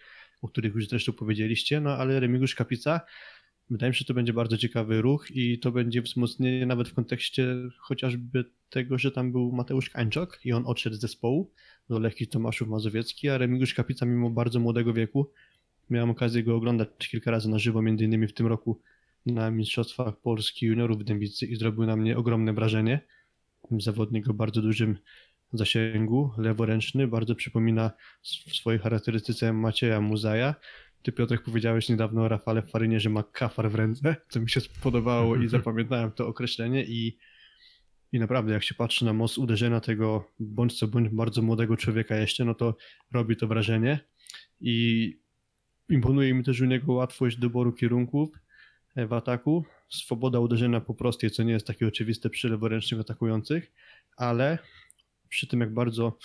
o 0.41 0.47
których 0.47 0.75
już 0.75 0.87
zresztą 0.87 1.13
powiedzieliście, 1.13 1.79
no 1.79 1.97
ale 1.97 2.19
Remigiusz 2.19 2.55
Kapica 2.55 3.01
Wydaje 3.69 3.89
mi 3.89 3.95
się, 3.95 3.99
że 3.99 4.05
to 4.05 4.13
będzie 4.13 4.33
bardzo 4.33 4.57
ciekawy 4.57 5.01
ruch 5.01 5.31
i 5.31 5.59
to 5.59 5.71
będzie 5.71 6.01
wzmocnienie 6.01 6.65
nawet 6.65 6.89
w 6.89 6.93
kontekście 6.93 7.55
chociażby 7.79 8.45
tego, 8.69 8.97
że 8.97 9.11
tam 9.11 9.31
był 9.31 9.51
Mateusz 9.51 9.89
Kańczok 9.89 10.39
i 10.45 10.53
on 10.53 10.63
odszedł 10.65 10.95
z 10.95 10.99
zespołu 10.99 11.51
do 11.89 11.99
Lechii 11.99 12.27
Tomaszów 12.27 12.67
Mazowiecki, 12.67 13.29
a 13.29 13.37
Remigiusz 13.37 13.73
Kapica 13.73 14.05
mimo 14.05 14.29
bardzo 14.29 14.59
młodego 14.59 14.93
wieku, 14.93 15.31
miałem 15.89 16.09
okazję 16.09 16.43
go 16.43 16.55
oglądać 16.55 16.89
kilka 16.97 17.31
razy 17.31 17.49
na 17.49 17.59
żywo, 17.59 17.81
między 17.81 18.05
innymi 18.05 18.27
w 18.27 18.33
tym 18.33 18.47
roku 18.47 18.81
na 19.25 19.51
Mistrzostwach 19.51 20.17
Polski 20.17 20.65
Juniorów 20.65 20.99
w 20.99 21.03
Dębicy 21.03 21.45
i 21.45 21.55
zrobił 21.55 21.85
na 21.85 21.95
mnie 21.95 22.17
ogromne 22.17 22.53
wrażenie. 22.53 22.99
Zawodnik 23.71 24.29
o 24.29 24.33
bardzo 24.33 24.61
dużym 24.61 24.97
zasięgu, 25.53 26.31
leworęczny, 26.37 27.07
bardzo 27.07 27.35
przypomina 27.35 27.91
w 28.23 28.55
swojej 28.55 28.79
charakterystyce 28.79 29.53
Macieja 29.53 30.01
Muzaja. 30.01 30.55
Ty 31.03 31.11
Piotrek 31.11 31.41
powiedziałeś 31.41 31.89
niedawno 31.89 32.21
o 32.21 32.27
Rafale 32.27 32.61
Farynie, 32.61 32.99
że 32.99 33.09
ma 33.09 33.23
kafar 33.23 33.71
w 33.71 33.75
ręce, 33.75 34.15
co 34.31 34.39
mi 34.39 34.49
się 34.49 34.61
spodobało 34.61 35.35
i 35.35 35.47
zapamiętałem 35.57 36.11
to 36.11 36.27
określenie 36.27 36.85
i, 36.85 37.17
i 38.11 38.19
naprawdę 38.19 38.53
jak 38.53 38.63
się 38.63 38.75
patrzy 38.75 39.05
na 39.05 39.13
moc 39.13 39.37
uderzenia 39.37 39.79
tego 39.79 40.31
bądź 40.39 40.79
co 40.79 40.87
bądź 40.87 41.09
bardzo 41.09 41.41
młodego 41.41 41.77
człowieka 41.77 42.15
jeszcze, 42.15 42.45
no 42.45 42.53
to 42.53 42.77
robi 43.11 43.35
to 43.35 43.47
wrażenie 43.47 43.99
i 44.61 45.24
imponuje 45.89 46.33
mi 46.33 46.43
też 46.43 46.61
u 46.61 46.65
niego 46.65 46.93
łatwość 46.93 47.37
doboru 47.37 47.73
kierunków 47.73 48.29
w 48.95 49.13
ataku, 49.13 49.65
swoboda 49.89 50.39
uderzenia 50.39 50.81
po 50.81 50.93
prostej, 50.93 51.31
co 51.31 51.43
nie 51.43 51.53
jest 51.53 51.67
takie 51.67 51.87
oczywiste 51.87 52.29
przy 52.29 52.49
leworęcznych 52.49 53.01
atakujących, 53.01 53.71
ale 54.17 54.57
przy 55.29 55.47
tym 55.47 55.59
jak 55.59 55.73
bardzo 55.73 56.17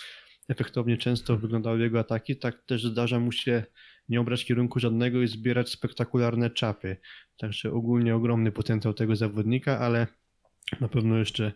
efektownie 0.49 0.97
często 0.97 1.37
wyglądały 1.37 1.79
jego 1.79 1.99
ataki, 1.99 2.35
tak 2.35 2.65
też 2.65 2.83
zdarza 2.83 3.19
mu 3.19 3.31
się 3.31 3.63
nie 4.09 4.21
obrać 4.21 4.45
kierunku 4.45 4.79
żadnego 4.79 5.21
i 5.21 5.27
zbierać 5.27 5.69
spektakularne 5.69 6.49
czapy. 6.49 6.97
Także 7.37 7.71
ogólnie 7.71 8.15
ogromny 8.15 8.51
potencjał 8.51 8.93
tego 8.93 9.15
zawodnika, 9.15 9.79
ale 9.79 10.07
na 10.81 10.87
pewno 10.87 11.17
jeszcze 11.17 11.51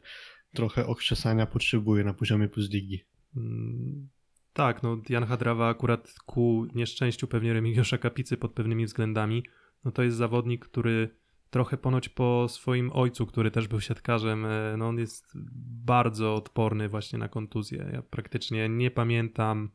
trochę 0.54 0.88
okrzesania 0.88 1.46
potrzebuje 1.46 2.04
na 2.04 2.14
poziomie 2.14 2.48
plus 2.48 2.70
ligi. 2.70 3.04
Mm, 3.38 4.10
Tak, 4.56 4.84
no 4.84 4.98
Jan 5.10 5.26
Hadrawa 5.26 5.68
akurat 5.70 6.16
ku 6.26 6.68
nieszczęściu 6.76 7.28
pewnie 7.28 7.54
Remigiusza 7.54 7.98
Kapicy 7.98 8.38
pod 8.38 8.54
pewnymi 8.54 8.86
względami, 8.86 9.44
no 9.86 9.92
to 9.92 10.04
jest 10.04 10.18
zawodnik, 10.18 10.66
który 10.66 11.10
trochę 11.50 11.78
ponoć 11.78 12.10
po 12.10 12.48
swoim 12.50 12.92
ojcu, 12.92 13.26
który 13.26 13.52
też 13.52 13.68
był 13.68 13.82
siatkarzem, 13.82 14.46
e, 14.46 14.76
no 14.78 14.88
on 14.88 14.98
jest 14.98 15.38
bardzo 15.86 16.36
odporny 16.36 16.90
właśnie 16.90 17.20
na 17.20 17.28
kontuzję. 17.28 17.90
Ja 17.94 18.02
praktycznie 18.02 18.70
nie 18.70 18.92
pamiętam 18.92 19.70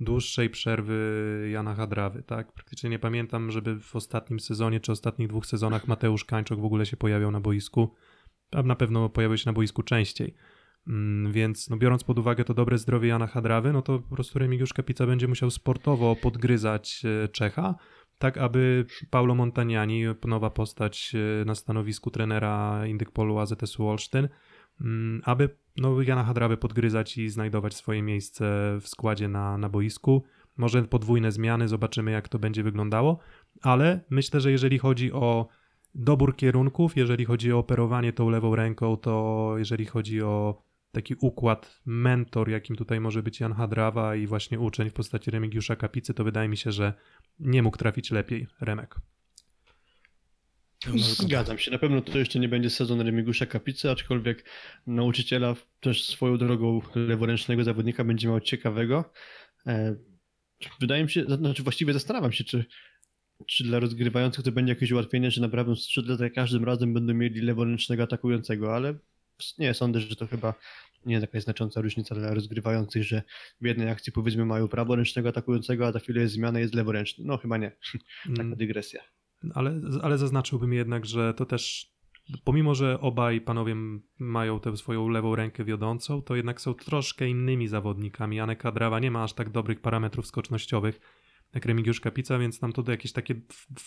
dłuższej 0.00 0.50
przerwy 0.50 1.48
Jana 1.52 1.74
Hadrawy, 1.74 2.22
tak? 2.22 2.52
Praktycznie 2.52 2.90
nie 2.90 2.98
pamiętam, 2.98 3.50
żeby 3.50 3.80
w 3.80 3.96
ostatnim 3.96 4.40
sezonie 4.40 4.80
czy 4.80 4.92
ostatnich 4.92 5.28
dwóch 5.28 5.46
sezonach 5.46 5.88
Mateusz 5.88 6.24
Kańczok 6.24 6.60
w 6.60 6.64
ogóle 6.64 6.86
się 6.86 6.96
pojawiał 6.96 7.30
na 7.30 7.40
boisku. 7.40 7.94
A 8.52 8.62
na 8.62 8.76
pewno 8.76 9.08
pojawił 9.08 9.38
się 9.38 9.46
na 9.46 9.52
boisku 9.52 9.82
częściej. 9.82 10.34
Mm, 10.86 11.32
Więc 11.32 11.70
no 11.70 11.76
biorąc 11.76 12.04
pod 12.04 12.18
uwagę 12.18 12.44
to 12.44 12.54
dobre 12.54 12.78
zdrowie 12.78 13.08
Jana 13.08 13.26
Hadrawy, 13.26 13.72
no 13.72 13.82
to 13.82 13.98
po 13.98 14.14
prostu 14.14 14.38
Remigiusz 14.38 14.72
Kapica 14.72 15.06
będzie 15.06 15.28
musiał 15.28 15.50
sportowo 15.50 16.16
podgryzać 16.16 17.02
e, 17.24 17.28
Czecha, 17.28 17.74
tak 18.18 18.38
aby 18.38 18.86
Paulo 19.10 19.34
Montagnani, 19.34 20.04
nowa 20.26 20.50
postać 20.50 21.12
e, 21.14 21.44
na 21.44 21.54
stanowisku 21.54 22.10
trenera 22.10 22.86
Indykpolu 22.86 23.38
AZS-u 23.38 23.88
Olsztyn, 23.88 24.28
mm, 24.80 25.22
aby 25.24 25.48
no, 25.76 26.02
Jana 26.02 26.24
Hadrawę 26.24 26.56
podgryzać 26.56 27.18
i 27.18 27.28
znajdować 27.28 27.74
swoje 27.74 28.02
miejsce 28.02 28.44
w 28.80 28.88
składzie 28.88 29.28
na, 29.28 29.58
na 29.58 29.68
boisku. 29.68 30.24
Może 30.56 30.82
podwójne 30.82 31.32
zmiany, 31.32 31.68
zobaczymy 31.68 32.10
jak 32.10 32.28
to 32.28 32.38
będzie 32.38 32.62
wyglądało, 32.62 33.18
ale 33.62 34.00
myślę, 34.10 34.40
że 34.40 34.50
jeżeli 34.50 34.78
chodzi 34.78 35.12
o 35.12 35.48
dobór 35.94 36.36
kierunków, 36.36 36.96
jeżeli 36.96 37.24
chodzi 37.24 37.52
o 37.52 37.58
operowanie 37.58 38.12
tą 38.12 38.30
lewą 38.30 38.56
ręką, 38.56 38.96
to 38.96 39.54
jeżeli 39.58 39.86
chodzi 39.86 40.22
o 40.22 40.62
taki 40.92 41.14
układ, 41.20 41.80
mentor, 41.86 42.50
jakim 42.50 42.76
tutaj 42.76 43.00
może 43.00 43.22
być 43.22 43.40
Jan 43.40 43.52
Hadrawa 43.52 44.16
i 44.16 44.26
właśnie 44.26 44.60
uczeń 44.60 44.90
w 44.90 44.92
postaci 44.92 45.30
Remigiusza 45.30 45.76
Kapicy, 45.76 46.14
to 46.14 46.24
wydaje 46.24 46.48
mi 46.48 46.56
się, 46.56 46.72
że 46.72 46.94
nie 47.38 47.62
mógł 47.62 47.76
trafić 47.76 48.10
lepiej 48.10 48.46
Remek. 48.60 48.94
Zgadzam 50.96 51.58
się. 51.58 51.70
Na 51.70 51.78
pewno 51.78 52.00
to 52.00 52.18
jeszcze 52.18 52.38
nie 52.38 52.48
będzie 52.48 52.70
sezon 52.70 53.00
Remigiusza 53.00 53.46
Kapicy, 53.46 53.90
aczkolwiek 53.90 54.44
nauczyciela 54.86 55.54
też 55.80 56.06
swoją 56.06 56.36
drogą 56.36 56.80
leworęcznego 56.94 57.64
zawodnika 57.64 58.04
będzie 58.04 58.28
miał 58.28 58.40
ciekawego. 58.40 59.12
E, 59.66 59.96
Wydaje 60.80 61.02
mi 61.02 61.10
się, 61.10 61.24
znaczy 61.24 61.62
właściwie 61.62 61.92
zastanawiam 61.92 62.32
się, 62.32 62.44
czy, 62.44 62.64
czy 63.46 63.64
dla 63.64 63.80
rozgrywających 63.80 64.44
to 64.44 64.52
będzie 64.52 64.72
jakieś 64.72 64.90
ułatwienie, 64.92 65.30
że 65.30 65.40
na 65.40 65.48
prawym 65.48 65.76
skrzydle 65.76 66.16
za 66.16 66.30
każdym 66.30 66.64
razem 66.64 66.94
będą 66.94 67.14
mieli 67.14 67.40
leworęcznego 67.40 68.02
atakującego, 68.02 68.74
ale 68.76 68.94
nie, 69.58 69.74
sądzę, 69.74 70.00
że 70.00 70.16
to 70.16 70.26
chyba 70.26 70.54
nie 71.06 71.14
jest 71.14 71.22
jakaś 71.22 71.42
znacząca 71.42 71.80
różnica 71.80 72.14
dla 72.14 72.34
rozgrywających, 72.34 73.04
że 73.04 73.22
w 73.60 73.66
jednej 73.66 73.90
akcji 73.90 74.12
powiedzmy 74.12 74.44
mają 74.44 74.68
praworęcznego 74.68 75.28
atakującego, 75.28 75.86
a 75.86 75.92
za 75.92 75.98
chwilę 75.98 76.20
jest 76.20 76.34
zmiana 76.34 76.60
jest 76.60 76.74
leworęczny. 76.74 77.24
No 77.24 77.36
chyba 77.36 77.56
nie. 77.56 77.70
Taka 78.22 78.42
Mm, 78.42 78.56
dygresja. 78.56 79.00
Ale, 79.54 79.80
ale 80.02 80.18
zaznaczyłbym 80.18 80.72
jednak, 80.72 81.06
że 81.06 81.34
to 81.34 81.46
też, 81.46 81.92
pomimo 82.44 82.74
że 82.74 83.00
obaj 83.00 83.40
panowie 83.40 83.76
mają 84.18 84.60
tę 84.60 84.76
swoją 84.76 85.08
lewą 85.08 85.36
rękę 85.36 85.64
wiodącą, 85.64 86.22
to 86.22 86.36
jednak 86.36 86.60
są 86.60 86.74
troszkę 86.74 87.28
innymi 87.28 87.68
zawodnikami. 87.68 88.36
Janek 88.36 88.62
Hadrawa 88.62 89.00
nie 89.00 89.10
ma 89.10 89.24
aż 89.24 89.32
tak 89.32 89.50
dobrych 89.50 89.80
parametrów 89.80 90.26
skocznościowych 90.26 91.00
jak 91.54 91.66
Remigiusz 91.66 92.00
Kapica, 92.00 92.38
więc 92.38 92.60
tam 92.60 92.72
to 92.72 92.90
jakieś 92.90 93.12
takie 93.12 93.34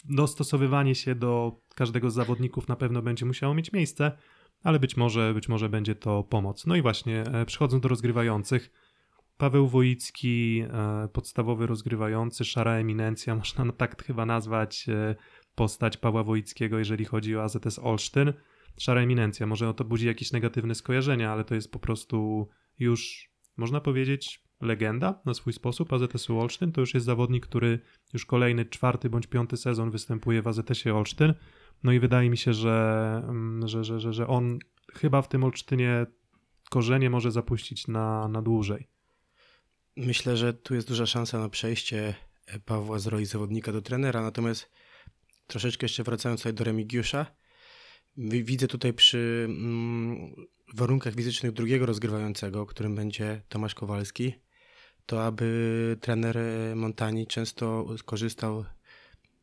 dostosowywanie 0.04 0.96
się 0.96 1.16
do 1.16 1.62
każdego 1.76 2.10
z 2.10 2.14
zawodników 2.14 2.68
na 2.68 2.76
pewno 2.76 3.02
będzie 3.02 3.26
musiało 3.26 3.54
mieć 3.54 3.72
miejsce, 3.72 4.12
ale 4.64 4.80
być 4.80 4.98
może, 4.98 5.34
być 5.34 5.50
może 5.50 5.70
będzie 5.70 5.96
to 5.96 6.24
pomoc. 6.24 6.66
No 6.66 6.76
i 6.76 6.82
właśnie, 6.82 7.22
e, 7.22 7.46
przechodząc 7.46 7.84
do 7.84 7.90
rozgrywających, 7.90 8.72
Paweł 9.38 9.68
Wojicki, 9.68 10.60
e, 10.60 11.08
podstawowy 11.14 11.68
rozgrywający, 11.68 12.46
szara 12.46 12.72
eminencja, 12.72 13.36
można 13.44 13.72
tak 13.72 14.04
chyba 14.04 14.26
nazwać 14.26 14.90
e, 14.90 15.16
postać 15.56 15.98
Pawła 15.98 16.24
Wojickiego, 16.24 16.80
jeżeli 16.80 17.06
chodzi 17.06 17.38
o 17.38 17.44
AZS 17.44 17.80
Olsztyn. 17.80 18.34
Szara 18.80 19.02
eminencja, 19.02 19.48
może 19.48 19.74
to 19.74 19.84
budzi 19.84 20.08
jakieś 20.08 20.32
negatywne 20.32 20.76
skojarzenia, 20.76 21.32
ale 21.32 21.44
to 21.44 21.56
jest 21.56 21.72
po 21.72 21.80
prostu 21.80 22.48
już, 22.80 23.30
można 23.58 23.82
powiedzieć, 23.82 24.44
legenda 24.62 25.22
na 25.26 25.34
swój 25.34 25.54
sposób 25.54 25.94
AZS-u 25.94 26.40
Olsztyn. 26.40 26.72
To 26.72 26.82
już 26.82 26.94
jest 26.94 27.06
zawodnik, 27.06 27.48
który 27.48 27.80
już 28.14 28.26
kolejny 28.26 28.66
czwarty 28.66 29.10
bądź 29.10 29.28
piąty 29.28 29.58
sezon 29.58 29.92
występuje 29.92 30.42
w 30.42 30.48
AZS-ie 30.48 30.96
Olsztyn. 30.96 31.34
No 31.84 31.92
i 31.92 32.00
wydaje 32.00 32.30
mi 32.30 32.38
się, 32.38 32.54
że, 32.54 33.22
mm, 33.30 33.68
że, 33.68 33.84
że, 33.84 34.00
że, 34.00 34.14
że 34.14 34.28
on 34.28 34.60
chyba 34.94 35.22
w 35.22 35.28
tym 35.28 35.44
Olsztynie 35.44 36.06
korzenie 36.70 37.10
może 37.10 37.32
zapuścić 37.32 37.88
na, 37.88 38.28
na 38.28 38.42
dłużej. 38.42 38.88
Myślę, 39.98 40.38
że 40.38 40.54
tu 40.54 40.76
jest 40.76 40.88
duża 40.88 41.06
szansa 41.06 41.40
na 41.40 41.50
przejście 41.50 42.16
Pawła 42.66 43.00
z 43.00 43.08
roli 43.08 43.26
zawodnika 43.26 43.72
do 43.72 43.82
trenera, 43.82 44.22
natomiast 44.22 44.72
troszeczkę 45.48 45.86
jeszcze 45.86 46.04
wracając 46.04 46.40
tutaj 46.40 46.54
do 46.54 46.64
Remigiusza, 46.64 47.26
wi- 48.18 48.44
widzę 48.44 48.68
tutaj 48.68 48.94
przy 48.94 49.46
mm, 49.50 50.36
warunkach 50.76 51.16
fizycznych 51.16 51.52
drugiego 51.52 51.86
rozgrywającego, 51.86 52.66
którym 52.66 52.96
będzie 52.96 53.42
Tomasz 53.50 53.76
Kowalski, 53.76 54.34
to 55.06 55.26
aby 55.26 55.98
trener 56.02 56.38
e, 56.38 56.76
Montani 56.76 57.28
często 57.28 57.86
korzystał 58.06 58.66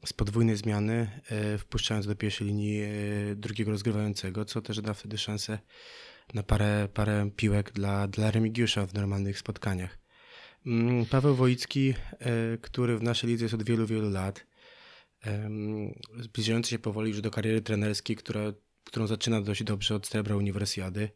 z 0.04 0.12
podwójnej 0.12 0.56
zmiany, 0.56 1.10
e, 1.30 1.58
wpuszczając 1.58 2.06
do 2.06 2.16
pierwszej 2.16 2.46
linii 2.46 2.80
e, 2.82 2.88
drugiego 3.36 3.70
rozgrywającego, 3.70 4.44
co 4.44 4.62
też 4.62 4.80
da 4.80 4.94
wtedy 4.94 5.18
szansę 5.18 5.58
na 6.34 6.42
parę, 6.42 6.88
parę 6.94 7.30
piłek 7.36 7.72
dla, 7.72 8.08
dla 8.08 8.30
Remigiusza 8.30 8.86
w 8.86 8.94
normalnych 8.94 9.38
spotkaniach. 9.38 9.98
Mm, 10.66 11.06
Paweł 11.06 11.34
Wojicki, 11.34 11.94
e, 12.18 12.58
który 12.58 12.98
w 12.98 13.02
naszej 13.02 13.30
lidze 13.30 13.44
jest 13.44 13.54
od 13.54 13.62
wielu, 13.62 13.86
wielu 13.86 14.10
lat, 14.10 14.46
zbliżający 16.20 16.70
się 16.70 16.78
powoli 16.78 17.08
już 17.08 17.20
do 17.20 17.30
kariery 17.30 17.60
trenerskiej, 17.60 18.16
która, 18.16 18.52
którą 18.84 19.06
zaczyna 19.06 19.40
dość 19.40 19.64
dobrze 19.64 19.94
od 19.94 20.06
Srebra 20.06 20.36
Uniwersjady. 20.36 21.10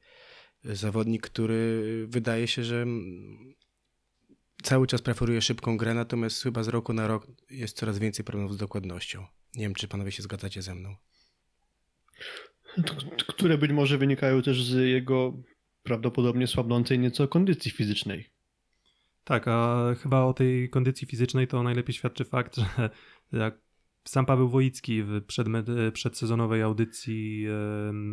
zawodnik, 0.65 1.23
który 1.23 2.07
wydaje 2.09 2.49
się, 2.49 2.65
że 2.65 2.83
mm, 2.83 3.55
cały 4.65 4.87
czas 4.87 5.03
preferuje 5.03 5.43
szybką 5.43 5.77
grę, 5.77 5.95
natomiast 5.95 6.43
chyba 6.43 6.63
z 6.63 6.69
roku 6.69 6.93
na 6.93 7.07
rok 7.07 7.27
jest 7.51 7.77
coraz 7.77 7.99
więcej 7.99 8.25
problemów 8.25 8.55
z 8.55 8.57
dokładnością. 8.57 9.27
Nie 9.55 9.63
wiem, 9.63 9.75
czy 9.75 9.89
panowie 9.89 10.13
się 10.13 10.23
zgadzacie 10.23 10.63
ze 10.63 10.75
mną. 10.75 10.97
Które 13.29 13.59
być 13.59 13.73
może 13.73 13.99
wynikają 13.99 14.43
też 14.43 14.65
z 14.65 14.89
jego 14.89 15.33
prawdopodobnie 15.83 16.47
słabnącej 16.47 16.99
nieco 16.99 17.29
kondycji 17.29 17.71
fizycznej. 17.71 18.31
Tak, 19.25 19.49
a 19.49 19.85
chyba 20.03 20.23
o 20.25 20.35
tej 20.35 20.71
kondycji 20.71 21.07
fizycznej 21.07 21.49
to 21.49 21.63
najlepiej 21.63 21.95
świadczy 21.95 22.25
fakt, 22.25 22.57
że 22.57 22.91
jak 23.33 23.59
sam 24.05 24.27
Paweł 24.27 24.49
Wojicki 24.49 25.03
w 25.03 25.21
przedme- 25.27 25.93
przedsezonowej 25.93 26.63
audycji 26.63 27.47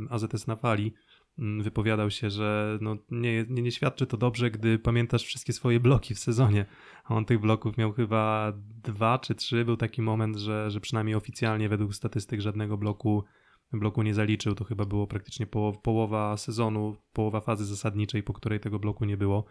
AZS 0.10 0.48
na 0.48 0.56
fali 0.56 0.94
wypowiadał 1.42 2.12
się, 2.12 2.30
że 2.30 2.78
no 2.82 2.98
nie, 3.12 3.46
nie, 3.50 3.62
nie 3.62 3.72
świadczy 3.72 4.08
to 4.08 4.18
dobrze, 4.18 4.52
gdy 4.52 4.80
pamiętasz 4.80 5.24
wszystkie 5.24 5.54
swoje 5.54 5.80
bloki 5.80 6.16
w 6.16 6.20
sezonie. 6.20 6.66
A 7.04 7.16
on 7.16 7.26
tych 7.26 7.40
bloków 7.40 7.78
miał 7.78 7.94
chyba 7.94 8.54
dwa 8.84 9.20
czy 9.20 9.36
trzy. 9.36 9.66
Był 9.66 9.78
taki 9.78 10.02
moment, 10.02 10.38
że, 10.38 10.72
że 10.72 10.80
przynajmniej 10.80 11.16
oficjalnie 11.16 11.70
według 11.70 11.96
statystyk 11.96 12.42
żadnego 12.42 12.78
bloku, 12.78 13.24
bloku 13.74 14.04
nie 14.04 14.14
zaliczył. 14.14 14.56
To 14.56 14.64
chyba 14.64 14.86
było 14.86 15.08
praktycznie 15.08 15.48
połow, 15.48 15.82
połowa 15.82 16.38
sezonu, 16.38 16.96
połowa 17.14 17.42
fazy 17.42 17.66
zasadniczej, 17.66 18.24
po 18.24 18.34
której 18.34 18.60
tego 18.60 18.80
bloku 18.80 19.06
nie 19.06 19.18
było. 19.18 19.46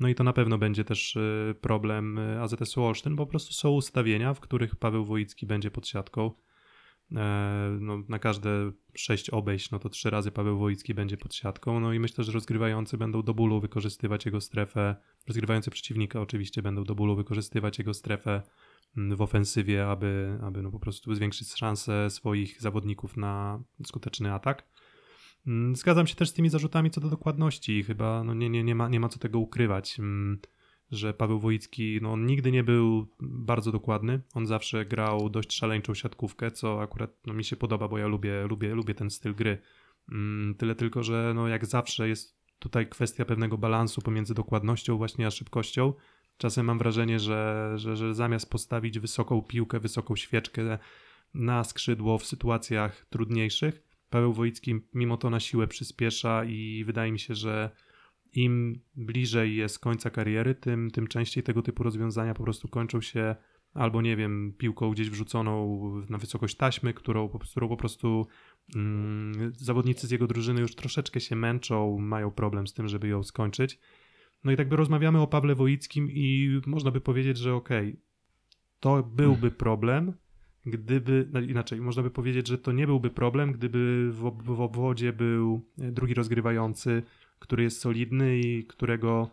No 0.00 0.08
i 0.08 0.14
to 0.14 0.24
na 0.24 0.32
pewno 0.32 0.58
będzie 0.58 0.84
też 0.84 1.16
y, 1.16 1.54
problem 1.60 2.18
y, 2.18 2.40
AZS-u 2.40 2.84
Olsztyn, 2.84 3.16
bo 3.16 3.26
po 3.26 3.30
prostu 3.30 3.52
są 3.52 3.70
ustawienia, 3.70 4.34
w 4.34 4.40
których 4.40 4.76
Paweł 4.76 5.04
Wojicki 5.04 5.46
będzie 5.46 5.70
pod 5.70 5.88
siatką. 5.88 6.30
E, 7.16 7.78
No, 7.80 8.02
na 8.08 8.18
każde 8.18 8.72
sześć 8.94 9.30
obejść, 9.30 9.70
no 9.70 9.78
to 9.78 9.88
trzy 9.88 10.10
razy 10.10 10.30
Paweł 10.30 10.58
Wojicki 10.58 10.94
będzie 10.94 11.16
pod 11.16 11.34
siatką. 11.34 11.80
No 11.80 11.92
i 11.92 11.98
myślę, 11.98 12.24
że 12.24 12.32
rozgrywający 12.32 12.98
będą 12.98 13.22
do 13.22 13.34
bólu 13.34 13.60
wykorzystywać 13.60 14.26
jego 14.26 14.40
strefę. 14.40 14.96
Rozgrywający 15.28 15.70
przeciwnika 15.70 16.20
oczywiście 16.20 16.62
będą 16.62 16.84
do 16.84 16.94
bólu 16.94 17.16
wykorzystywać 17.16 17.78
jego 17.78 17.94
strefę 17.94 18.42
mm, 18.96 19.16
w 19.16 19.22
ofensywie, 19.22 19.86
aby, 19.86 20.38
aby 20.42 20.62
no 20.62 20.70
po 20.70 20.78
prostu 20.78 21.14
zwiększyć 21.14 21.52
szanse 21.52 22.10
swoich 22.10 22.60
zawodników 22.62 23.16
na 23.16 23.62
skuteczny 23.86 24.32
atak. 24.32 24.68
Mm, 25.46 25.76
Zgadzam 25.76 26.06
się 26.06 26.14
też 26.14 26.28
z 26.28 26.32
tymi 26.32 26.48
zarzutami 26.48 26.90
co 26.90 27.00
do 27.00 27.10
dokładności. 27.10 27.82
Chyba 27.82 28.24
no 28.24 28.34
nie, 28.34 28.50
nie, 28.50 28.64
nie, 28.64 28.74
ma, 28.74 28.88
nie 28.88 29.00
ma 29.00 29.08
co 29.08 29.18
tego 29.18 29.38
ukrywać, 29.38 29.98
mm, 29.98 30.38
że 30.92 31.14
Paweł 31.14 31.38
Wojicki 31.38 31.98
no, 32.02 32.12
on 32.12 32.26
nigdy 32.26 32.52
nie 32.52 32.64
był 32.64 33.06
bardzo 33.20 33.72
dokładny. 33.72 34.20
On 34.34 34.46
zawsze 34.46 34.84
grał 34.84 35.30
dość 35.30 35.52
szaleńczą 35.52 35.94
siatkówkę, 35.94 36.50
co 36.50 36.82
akurat 36.82 37.10
no, 37.26 37.34
mi 37.34 37.44
się 37.44 37.56
podoba, 37.56 37.88
bo 37.88 37.98
ja 37.98 38.06
lubię, 38.06 38.46
lubię, 38.46 38.74
lubię 38.74 38.94
ten 38.94 39.10
styl 39.10 39.34
gry. 39.34 39.58
Mm, 40.12 40.54
Tyle 40.54 40.74
tylko, 40.74 41.02
że 41.02 41.32
no, 41.34 41.48
jak 41.48 41.66
zawsze 41.66 42.08
jest 42.08 42.42
tutaj 42.58 42.88
kwestia 42.88 43.24
pewnego 43.24 43.58
balansu 43.58 44.02
pomiędzy 44.02 44.34
dokładnością 44.34 44.96
właśnie 44.96 45.26
a 45.26 45.30
szybkością. 45.30 45.92
Czasem 46.36 46.66
mam 46.66 46.78
wrażenie, 46.78 47.18
że, 47.18 47.72
że, 47.76 47.96
że 47.96 48.14
zamiast 48.14 48.50
postawić 48.50 48.98
wysoką 48.98 49.42
piłkę, 49.42 49.80
wysoką 49.80 50.16
świeczkę 50.16 50.78
na 51.34 51.64
skrzydło 51.64 52.18
w 52.18 52.26
sytuacjach 52.26 53.06
trudniejszych, 53.10 53.82
Paweł 54.12 54.32
Wojicki 54.32 54.80
mimo 54.94 55.16
to 55.16 55.30
na 55.30 55.40
siłę 55.40 55.66
przyspiesza 55.66 56.44
i 56.44 56.84
wydaje 56.86 57.12
mi 57.12 57.18
się, 57.18 57.34
że 57.34 57.70
im 58.32 58.80
bliżej 58.96 59.56
jest 59.56 59.78
końca 59.78 60.10
kariery, 60.10 60.54
tym, 60.54 60.90
tym 60.90 61.06
częściej 61.06 61.42
tego 61.42 61.62
typu 61.62 61.82
rozwiązania 61.82 62.34
po 62.34 62.42
prostu 62.42 62.68
kończą 62.68 63.00
się 63.00 63.36
albo 63.74 64.02
nie 64.02 64.16
wiem, 64.16 64.54
piłką 64.58 64.90
gdzieś 64.90 65.10
wrzuconą 65.10 65.80
na 66.08 66.18
wysokość 66.18 66.56
taśmy, 66.56 66.94
którą, 66.94 67.28
po- 67.28 67.38
którą 67.38 67.68
po 67.68 67.76
prostu 67.76 68.26
mm, 68.76 69.52
zawodnicy 69.56 70.06
z 70.06 70.10
jego 70.10 70.26
drużyny 70.26 70.60
już 70.60 70.74
troszeczkę 70.74 71.20
się 71.20 71.36
męczą, 71.36 71.98
mają 71.98 72.30
problem 72.30 72.66
z 72.66 72.74
tym, 72.74 72.88
żeby 72.88 73.08
ją 73.08 73.22
skończyć. 73.22 73.78
No 74.44 74.52
i 74.52 74.56
tak 74.56 74.68
by 74.68 74.76
rozmawiamy 74.76 75.20
o 75.20 75.26
Pawle 75.26 75.54
Wojickim 75.54 76.10
i 76.10 76.60
można 76.66 76.90
by 76.90 77.00
powiedzieć, 77.00 77.38
że 77.38 77.54
okej, 77.54 77.96
to 78.80 79.02
byłby 79.02 79.50
problem, 79.50 80.12
gdyby, 80.66 81.28
no 81.32 81.40
inaczej, 81.40 81.80
można 81.80 82.02
by 82.02 82.10
powiedzieć, 82.10 82.48
że 82.48 82.58
to 82.58 82.72
nie 82.72 82.86
byłby 82.86 83.10
problem, 83.10 83.52
gdyby 83.52 84.10
w, 84.12 84.32
w 84.44 84.60
obwodzie 84.60 85.12
był 85.12 85.68
drugi 85.78 86.14
rozgrywający, 86.14 87.02
który 87.42 87.62
jest 87.62 87.80
solidny 87.80 88.38
i 88.38 88.64
którego 88.66 89.30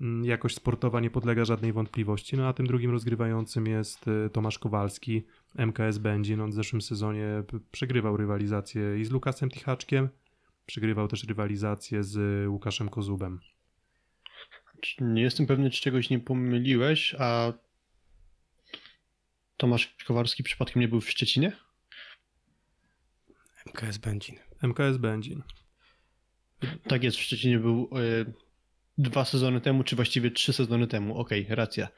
mm, 0.00 0.24
jakość 0.24 0.56
sportowa 0.56 1.00
nie 1.00 1.10
podlega 1.10 1.44
żadnej 1.44 1.72
wątpliwości. 1.72 2.36
No 2.36 2.48
a 2.48 2.52
tym 2.52 2.66
drugim 2.66 2.90
rozgrywającym 2.90 3.66
jest 3.66 4.08
y, 4.08 4.30
Tomasz 4.32 4.58
Kowalski, 4.58 5.22
MKS 5.54 5.98
Będzin. 5.98 6.40
On 6.40 6.50
w 6.50 6.54
zeszłym 6.54 6.82
sezonie 6.82 7.26
przegrywał 7.70 8.16
rywalizację 8.16 9.00
i 9.00 9.04
z 9.04 9.10
Lukasem 9.10 9.50
Tichaczkiem, 9.50 10.08
przegrywał 10.66 11.08
też 11.08 11.24
rywalizację 11.24 12.04
z 12.04 12.46
Łukaszem 12.48 12.88
Kozubem. 12.88 13.40
Nie 15.00 15.22
jestem 15.22 15.46
pewny, 15.46 15.70
czy 15.70 15.82
czegoś 15.82 16.10
nie 16.10 16.18
pomyliłeś, 16.18 17.14
a 17.18 17.52
Tomasz 19.56 19.96
Kowarski 20.06 20.42
przypadkiem 20.42 20.80
nie 20.80 20.88
był 20.88 21.00
w 21.00 21.10
Szczecinie? 21.10 21.52
MKS 23.66 23.98
Będzin. 23.98 24.36
MKS 24.62 24.96
Będzin. 24.96 25.42
Tak 26.88 27.04
jest, 27.04 27.16
w 27.16 27.20
Szczecinie 27.20 27.58
był 27.58 27.90
e, 27.92 28.24
dwa 28.98 29.24
sezony 29.24 29.60
temu, 29.60 29.84
czy 29.84 29.96
właściwie 29.96 30.30
trzy 30.30 30.52
sezony 30.52 30.86
temu. 30.86 31.18
Okej, 31.18 31.46
racja. 31.48 31.88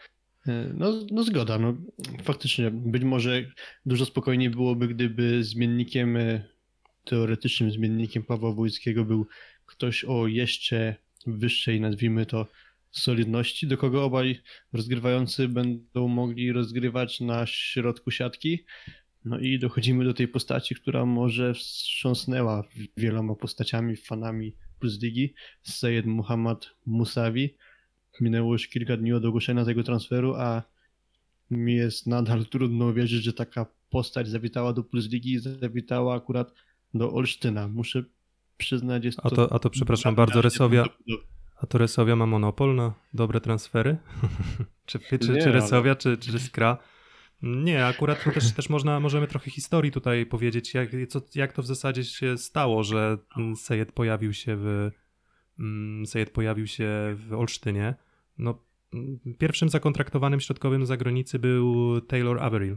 E, 0.48 0.72
no, 0.74 0.92
no 1.10 1.22
zgoda, 1.22 1.58
no 1.58 1.74
faktycznie 2.22 2.70
być 2.70 3.04
może 3.04 3.44
dużo 3.86 4.06
spokojniej 4.06 4.50
byłoby, 4.50 4.88
gdyby 4.88 5.44
zmiennikiem, 5.44 6.16
e, 6.16 6.44
teoretycznym 7.04 7.70
zmiennikiem 7.70 8.22
Pawła 8.22 8.52
Wójckiego 8.52 9.04
był 9.04 9.26
ktoś 9.66 10.04
o 10.04 10.26
jeszcze 10.26 10.94
wyższej, 11.26 11.80
nazwijmy 11.80 12.26
to, 12.26 12.46
solidności, 12.90 13.66
do 13.66 13.76
kogo 13.76 14.04
obaj 14.04 14.40
rozgrywający 14.72 15.48
będą 15.48 16.08
mogli 16.08 16.52
rozgrywać 16.52 17.20
na 17.20 17.46
środku 17.46 18.10
siatki. 18.10 18.64
No 19.24 19.38
i 19.38 19.58
dochodzimy 19.58 20.04
do 20.04 20.14
tej 20.14 20.28
postaci, 20.28 20.74
która 20.74 21.06
może 21.06 21.54
wstrząsnęła 21.54 22.64
wieloma 22.96 23.34
postaciami, 23.34 23.96
fanami 23.96 24.54
Plus 24.78 25.02
Ligi, 25.02 25.34
Sayed 25.62 26.06
Muhammad 26.06 26.70
Musawi. 26.86 27.54
Minęło 28.20 28.52
już 28.52 28.68
kilka 28.68 28.96
dni 28.96 29.12
od 29.12 29.24
ogłoszenia 29.24 29.64
tego 29.64 29.82
transferu, 29.82 30.34
a 30.34 30.62
mi 31.50 31.74
jest 31.74 32.06
nadal 32.06 32.46
trudno 32.46 32.86
uwierzyć, 32.86 33.22
że 33.22 33.32
taka 33.32 33.66
postać 33.90 34.28
zawitała 34.28 34.72
do 34.72 34.84
Plus 34.84 35.10
Ligi 35.10 35.32
i 35.32 35.38
zawitała 35.38 36.14
akurat 36.14 36.54
do 36.94 37.12
Olsztyna. 37.12 37.68
Muszę 37.68 38.04
przyznać, 38.56 39.04
jest 39.04 39.18
A 39.22 39.30
to, 39.30 39.52
a 39.52 39.58
to 39.58 39.70
przepraszam 39.70 40.14
bardzo, 40.14 40.42
Resowia, 40.42 40.84
a 41.56 41.66
to 41.66 41.78
Resowia 41.78 42.16
ma 42.16 42.26
monopol 42.26 42.74
na 42.74 42.94
dobre 43.14 43.40
transfery? 43.40 43.96
czy, 44.86 44.98
czy, 44.98 45.18
czy, 45.18 45.32
Nie, 45.32 45.38
czy 45.38 45.44
ale- 45.44 45.52
Resowia, 45.52 45.94
czy, 45.94 46.16
czy 46.16 46.38
Skra? 46.38 46.78
Nie, 47.42 47.86
akurat 47.86 48.24
też, 48.34 48.52
też 48.52 48.68
można, 48.68 49.00
możemy 49.00 49.26
trochę 49.26 49.50
historii 49.50 49.92
tutaj 49.92 50.26
powiedzieć, 50.26 50.74
jak, 50.74 50.90
co, 51.08 51.20
jak 51.34 51.52
to 51.52 51.62
w 51.62 51.66
zasadzie 51.66 52.04
się 52.04 52.38
stało, 52.38 52.84
że 52.84 53.18
Sejed 53.56 53.92
pojawił 53.92 54.32
się 54.32 54.56
w 54.56 54.90
mm, 55.58 56.06
Sejed 56.06 56.30
pojawił 56.30 56.66
się 56.66 56.88
w 57.14 57.32
Olsztynie. 57.32 57.94
No, 58.38 58.64
mm, 58.94 59.18
pierwszym 59.38 59.68
zakontraktowanym 59.68 60.40
środkowym 60.40 60.86
zagranicy 60.86 61.38
był 61.38 62.00
Taylor 62.00 62.42
Averill. 62.42 62.76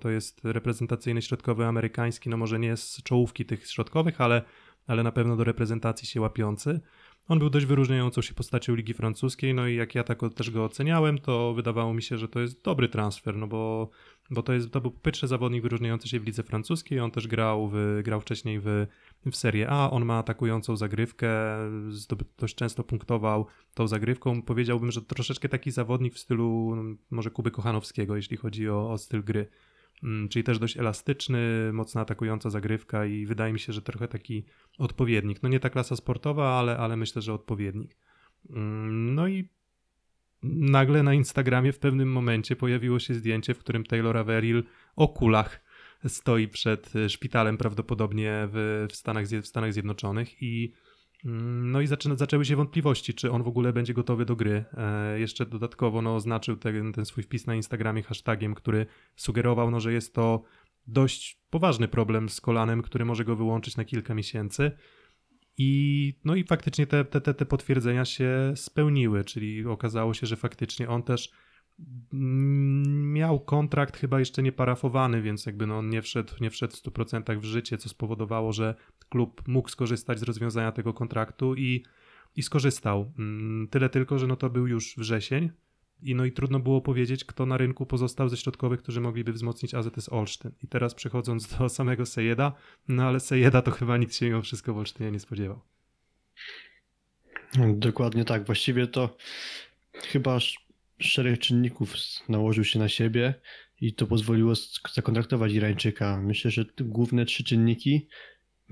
To 0.00 0.10
jest 0.10 0.40
reprezentacyjny 0.44 1.22
środkowy 1.22 1.66
amerykański, 1.66 2.28
no 2.30 2.36
może 2.36 2.58
nie 2.58 2.76
z 2.76 3.02
czołówki 3.02 3.44
tych 3.44 3.66
środkowych, 3.66 4.20
ale, 4.20 4.42
ale 4.86 5.02
na 5.02 5.12
pewno 5.12 5.36
do 5.36 5.44
reprezentacji 5.44 6.08
się 6.08 6.20
łapiący. 6.20 6.80
On 7.28 7.38
był 7.38 7.50
dość 7.50 7.66
wyróżniającą 7.66 8.22
się 8.22 8.34
postacią 8.34 8.74
Ligi 8.74 8.94
Francuskiej, 8.94 9.54
no 9.54 9.66
i 9.66 9.74
jak 9.76 9.94
ja 9.94 10.04
tak 10.04 10.20
też 10.34 10.50
go 10.50 10.64
oceniałem, 10.64 11.18
to 11.18 11.54
wydawało 11.54 11.94
mi 11.94 12.02
się, 12.02 12.18
że 12.18 12.28
to 12.28 12.40
jest 12.40 12.64
dobry 12.64 12.88
transfer, 12.88 13.36
no 13.36 13.46
bo, 13.46 13.90
bo 14.30 14.42
to, 14.42 14.52
jest, 14.52 14.70
to 14.70 14.80
był 14.80 14.90
pierwszy 14.90 15.26
zawodnik 15.26 15.62
wyróżniający 15.62 16.08
się 16.08 16.20
w 16.20 16.24
Lidze 16.24 16.42
Francuskiej, 16.42 17.00
on 17.00 17.10
też 17.10 17.26
grał, 17.26 17.70
w, 17.72 18.00
grał 18.04 18.20
wcześniej 18.20 18.60
w, 18.60 18.86
w 19.26 19.36
Serie 19.36 19.70
A, 19.70 19.90
on 19.90 20.04
ma 20.04 20.18
atakującą 20.18 20.76
zagrywkę, 20.76 21.28
dość 22.38 22.54
często 22.54 22.84
punktował 22.84 23.46
tą 23.74 23.88
zagrywką. 23.88 24.42
Powiedziałbym, 24.42 24.90
że 24.90 25.02
troszeczkę 25.02 25.48
taki 25.48 25.70
zawodnik 25.70 26.14
w 26.14 26.18
stylu 26.18 26.72
no, 26.76 26.96
może 27.10 27.30
Kuby 27.30 27.50
Kochanowskiego, 27.50 28.16
jeśli 28.16 28.36
chodzi 28.36 28.68
o, 28.68 28.90
o 28.90 28.98
styl 28.98 29.24
gry. 29.24 29.48
Mm, 30.02 30.28
Czyli 30.28 30.44
też 30.44 30.58
dość 30.58 30.76
elastyczny, 30.76 31.70
mocno 31.72 32.00
atakująca 32.00 32.50
zagrywka 32.50 33.06
i 33.06 33.26
wydaje 33.26 33.52
mi 33.52 33.60
się, 33.60 33.72
że 33.72 33.82
trochę 33.82 34.08
taki 34.08 34.44
odpowiednik. 34.78 35.42
No 35.42 35.48
nie 35.48 35.60
ta 35.60 35.70
klasa 35.70 35.96
sportowa, 35.96 36.58
ale, 36.58 36.76
ale 36.76 36.96
myślę, 36.96 37.22
że 37.22 37.34
odpowiednik. 37.34 37.96
Mm, 38.50 39.14
No 39.14 39.28
i 39.28 39.48
nagle 40.42 41.02
na 41.02 41.14
Instagramie 41.14 41.72
w 41.72 41.78
pewnym 41.78 42.12
momencie 42.12 42.56
pojawiło 42.56 42.98
się 42.98 43.14
zdjęcie, 43.14 43.54
w 43.54 43.58
którym 43.58 43.84
Taylor 43.84 44.16
Averill 44.16 44.64
o 44.96 45.08
kulach 45.08 45.60
stoi 46.06 46.48
przed 46.48 46.96
e, 46.96 47.08
szpitalem 47.08 47.56
prawdopodobnie 47.56 48.48
w, 48.52 48.86
w, 48.90 48.96
Stanach, 48.96 49.26
w 49.26 49.46
Stanach 49.46 49.72
Zjednoczonych 49.72 50.42
i 50.42 50.72
no 51.24 51.80
i 51.80 51.86
zaczyna, 51.86 52.16
zaczęły 52.16 52.44
się 52.44 52.56
wątpliwości, 52.56 53.14
czy 53.14 53.30
on 53.30 53.42
w 53.42 53.48
ogóle 53.48 53.72
będzie 53.72 53.94
gotowy 53.94 54.24
do 54.24 54.36
gry. 54.36 54.64
E, 54.76 55.20
jeszcze 55.20 55.46
dodatkowo 55.46 56.02
no, 56.02 56.14
oznaczył 56.14 56.56
ten, 56.56 56.92
ten 56.92 57.04
swój 57.04 57.24
wpis 57.24 57.46
na 57.46 57.54
Instagramie 57.54 58.02
hashtagiem, 58.02 58.54
który 58.54 58.86
sugerował, 59.16 59.70
no, 59.70 59.80
że 59.80 59.92
jest 59.92 60.14
to 60.14 60.42
dość 60.86 61.40
poważny 61.50 61.88
problem 61.88 62.28
z 62.28 62.40
kolanem, 62.40 62.82
który 62.82 63.04
może 63.04 63.24
go 63.24 63.36
wyłączyć 63.36 63.76
na 63.76 63.84
kilka 63.84 64.14
miesięcy. 64.14 64.70
I, 65.58 66.14
no 66.24 66.34
i 66.34 66.44
faktycznie 66.44 66.86
te, 66.86 67.04
te, 67.04 67.20
te, 67.20 67.34
te 67.34 67.46
potwierdzenia 67.46 68.04
się 68.04 68.52
spełniły, 68.56 69.24
czyli 69.24 69.66
okazało 69.66 70.14
się, 70.14 70.26
że 70.26 70.36
faktycznie 70.36 70.88
on 70.88 71.02
też 71.02 71.30
mm, 71.30 71.38
miał 73.12 73.40
kontrakt 73.40 73.96
chyba 73.96 74.18
jeszcze 74.18 74.42
nie 74.42 74.52
parafowany, 74.52 75.22
więc 75.22 75.46
jakby 75.46 75.66
no 75.66 75.78
on 75.78 75.90
nie 75.90 76.02
wszedł, 76.02 76.32
nie 76.40 76.50
wszedł 76.50 76.76
w 76.76 76.82
100% 76.82 77.38
w 77.38 77.44
życie, 77.44 77.78
co 77.78 77.88
spowodowało, 77.88 78.52
że 78.52 78.74
klub 79.08 79.48
mógł 79.48 79.68
skorzystać 79.68 80.18
z 80.18 80.22
rozwiązania 80.22 80.72
tego 80.72 80.94
kontraktu 80.94 81.54
i, 81.54 81.84
i 82.36 82.42
skorzystał. 82.42 83.12
Mm, 83.18 83.68
Tyle 83.68 83.88
tylko, 83.88 84.18
że 84.18 84.26
no 84.26 84.36
to 84.36 84.50
był 84.50 84.66
już 84.66 84.96
wrzesień 84.96 85.50
i 86.02 86.14
no 86.14 86.24
i 86.24 86.32
trudno 86.32 86.60
było 86.60 86.80
powiedzieć, 86.80 87.24
kto 87.24 87.46
na 87.46 87.56
rynku 87.56 87.86
pozostał 87.86 88.28
ze 88.28 88.36
środkowych, 88.36 88.82
którzy 88.82 89.00
mogliby 89.00 89.32
wzmocnić 89.32 89.74
AZS 89.74 90.08
Olsztyn. 90.12 90.52
I 90.62 90.68
teraz 90.68 90.94
przechodząc 90.94 91.58
do 91.58 91.68
samego 91.78 92.06
Sejeda, 92.06 92.52
no 92.88 93.02
ale 93.02 93.20
Sejeda 93.20 93.62
to 93.62 93.70
chyba 93.70 93.96
nikt 93.96 94.14
się 94.14 94.26
mimo 94.26 94.42
wszystko 94.42 94.74
w 94.74 94.78
Olsztynie 94.78 95.10
nie 95.10 95.20
spodziewał. 95.20 95.60
Dokładnie 97.74 98.24
tak. 98.24 98.46
Właściwie 98.46 98.86
to 98.86 99.16
chyba 99.92 100.38
szereg 100.98 101.38
czynników 101.38 101.94
nałożył 102.28 102.64
się 102.64 102.78
na 102.78 102.88
siebie 102.88 103.34
i 103.80 103.94
to 103.94 104.06
pozwoliło 104.06 104.52
zakontraktować 104.94 105.52
Irańczyka. 105.52 106.22
Myślę, 106.22 106.50
że 106.50 106.64
główne 106.80 107.24
trzy 107.24 107.44
czynniki. 107.44 108.08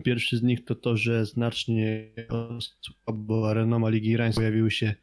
Pierwszy 0.04 0.36
z 0.36 0.42
nich 0.42 0.64
to 0.64 0.74
to, 0.74 0.96
że 0.96 1.26
znacznie 1.26 2.10
osłabła 2.28 3.54
renoma 3.54 3.90
Ligi 3.90 4.10
Irańskiej. 4.10 4.40
Pojawiły 4.40 4.70
się, 4.70 4.94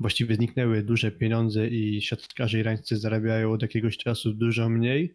właściwie 0.00 0.34
zniknęły 0.34 0.82
duże 0.82 1.10
pieniądze 1.10 1.68
i 1.68 2.02
siatkarze 2.02 2.60
irańscy 2.60 2.96
zarabiają 2.96 3.52
od 3.52 3.62
jakiegoś 3.62 3.96
czasu 3.96 4.32
dużo 4.32 4.68
mniej. 4.68 5.14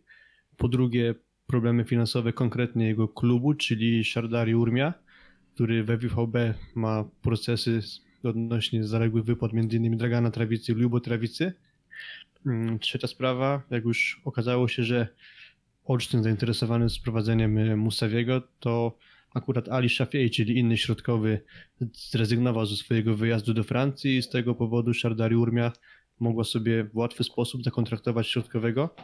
Po 0.57 0.67
drugie, 0.67 1.15
problemy 1.47 1.83
finansowe 1.83 2.33
konkretnie 2.33 2.87
jego 2.87 3.07
klubu, 3.07 3.53
czyli 3.53 4.03
Szardari 4.03 4.55
Urmia, 4.55 4.93
który 5.53 5.83
we 5.83 5.97
WVB 5.97 6.35
ma 6.75 7.09
procesy 7.21 7.81
odnośnie 8.29 8.83
zaległych 8.83 9.23
wypłat 9.23 9.51
m.in. 9.53 9.97
Dragana 9.97 10.31
Trawicy 10.31 10.71
i 10.71 10.75
Lubo 10.75 10.99
Trawicy. 10.99 11.53
Mm, 12.45 12.79
Trzecia 12.79 13.07
sprawa, 13.07 13.63
jak 13.69 13.83
już 13.83 14.21
okazało 14.25 14.67
się, 14.67 14.83
że 14.83 15.07
Olsztyn 15.85 16.23
zainteresowany 16.23 16.89
sprowadzeniem 16.89 17.57
y, 17.57 17.77
Musawiego, 17.77 18.41
to 18.59 18.97
akurat 19.33 19.69
Ali 19.69 19.89
Shafiei, 19.89 20.29
czyli 20.29 20.57
inny 20.57 20.77
środkowy, 20.77 21.41
zrezygnował 22.11 22.65
ze 22.65 22.75
swojego 22.75 23.15
wyjazdu 23.15 23.53
do 23.53 23.63
Francji 23.63 24.17
i 24.17 24.21
z 24.21 24.29
tego 24.29 24.55
powodu 24.55 24.93
Szardari 24.93 25.35
Urmia 25.35 25.71
mogła 26.19 26.43
sobie 26.43 26.83
w 26.83 26.97
łatwy 26.97 27.23
sposób 27.23 27.63
zakontraktować 27.63 28.27
środkowego, 28.27 28.95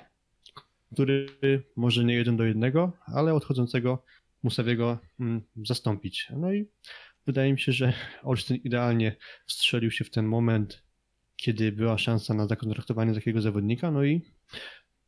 który 0.93 1.27
może 1.75 2.03
nie 2.03 2.13
jeden 2.13 2.37
do 2.37 2.43
jednego, 2.43 2.91
ale 3.05 3.33
odchodzącego 3.33 4.03
Musawiego 4.43 4.97
mm, 5.19 5.41
zastąpić. 5.65 6.27
No 6.37 6.53
i 6.53 6.65
wydaje 7.29 7.53
mi 7.53 7.59
się, 7.59 7.71
że 7.71 7.93
Olsztyn 8.23 8.57
idealnie 8.57 9.15
strzelił 9.47 9.91
się 9.91 10.03
w 10.03 10.09
ten 10.09 10.25
moment, 10.25 10.83
kiedy 11.35 11.71
była 11.71 11.97
szansa 11.97 12.33
na 12.33 12.47
zakontraktowanie 12.47 13.13
takiego 13.13 13.41
zawodnika, 13.41 13.91
no 13.91 14.03
i 14.03 14.21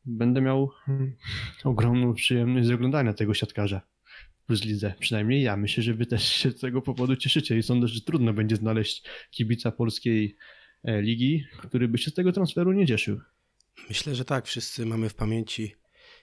będę 0.06 0.42
miał 0.42 0.72
mm, 0.88 1.16
ogromną 1.64 2.14
przyjemność 2.14 2.68
z 2.68 2.72
oglądania 2.72 3.14
tego 3.14 3.34
siatkarza 3.34 3.82
Plus 4.46 4.66
Lidze. 4.66 4.94
Przynajmniej 5.00 5.42
ja. 5.42 5.58
Myślę, 5.58 5.84
że 5.84 5.94
wy 5.94 6.06
też 6.06 6.24
się 6.24 6.52
z 6.52 6.60
tego 6.60 6.82
powodu 6.82 7.16
cieszycie 7.16 7.58
i 7.58 7.64
sądzę, 7.64 7.88
że 7.88 8.02
trudno 8.02 8.34
będzie 8.34 8.56
znaleźć 8.56 9.04
kibica 9.32 9.72
polskiej 9.72 10.36
e, 10.84 11.02
ligi, 11.02 11.46
który 11.58 11.88
by 11.88 11.98
się 11.98 12.12
z 12.12 12.14
tego 12.14 12.32
transferu 12.32 12.72
nie 12.72 12.88
cieszył. 12.88 13.20
Myślę, 13.90 14.16
że 14.16 14.26
tak. 14.26 14.48
Wszyscy 14.48 14.86
mamy 14.86 15.10
w 15.10 15.16
pamięci 15.16 15.76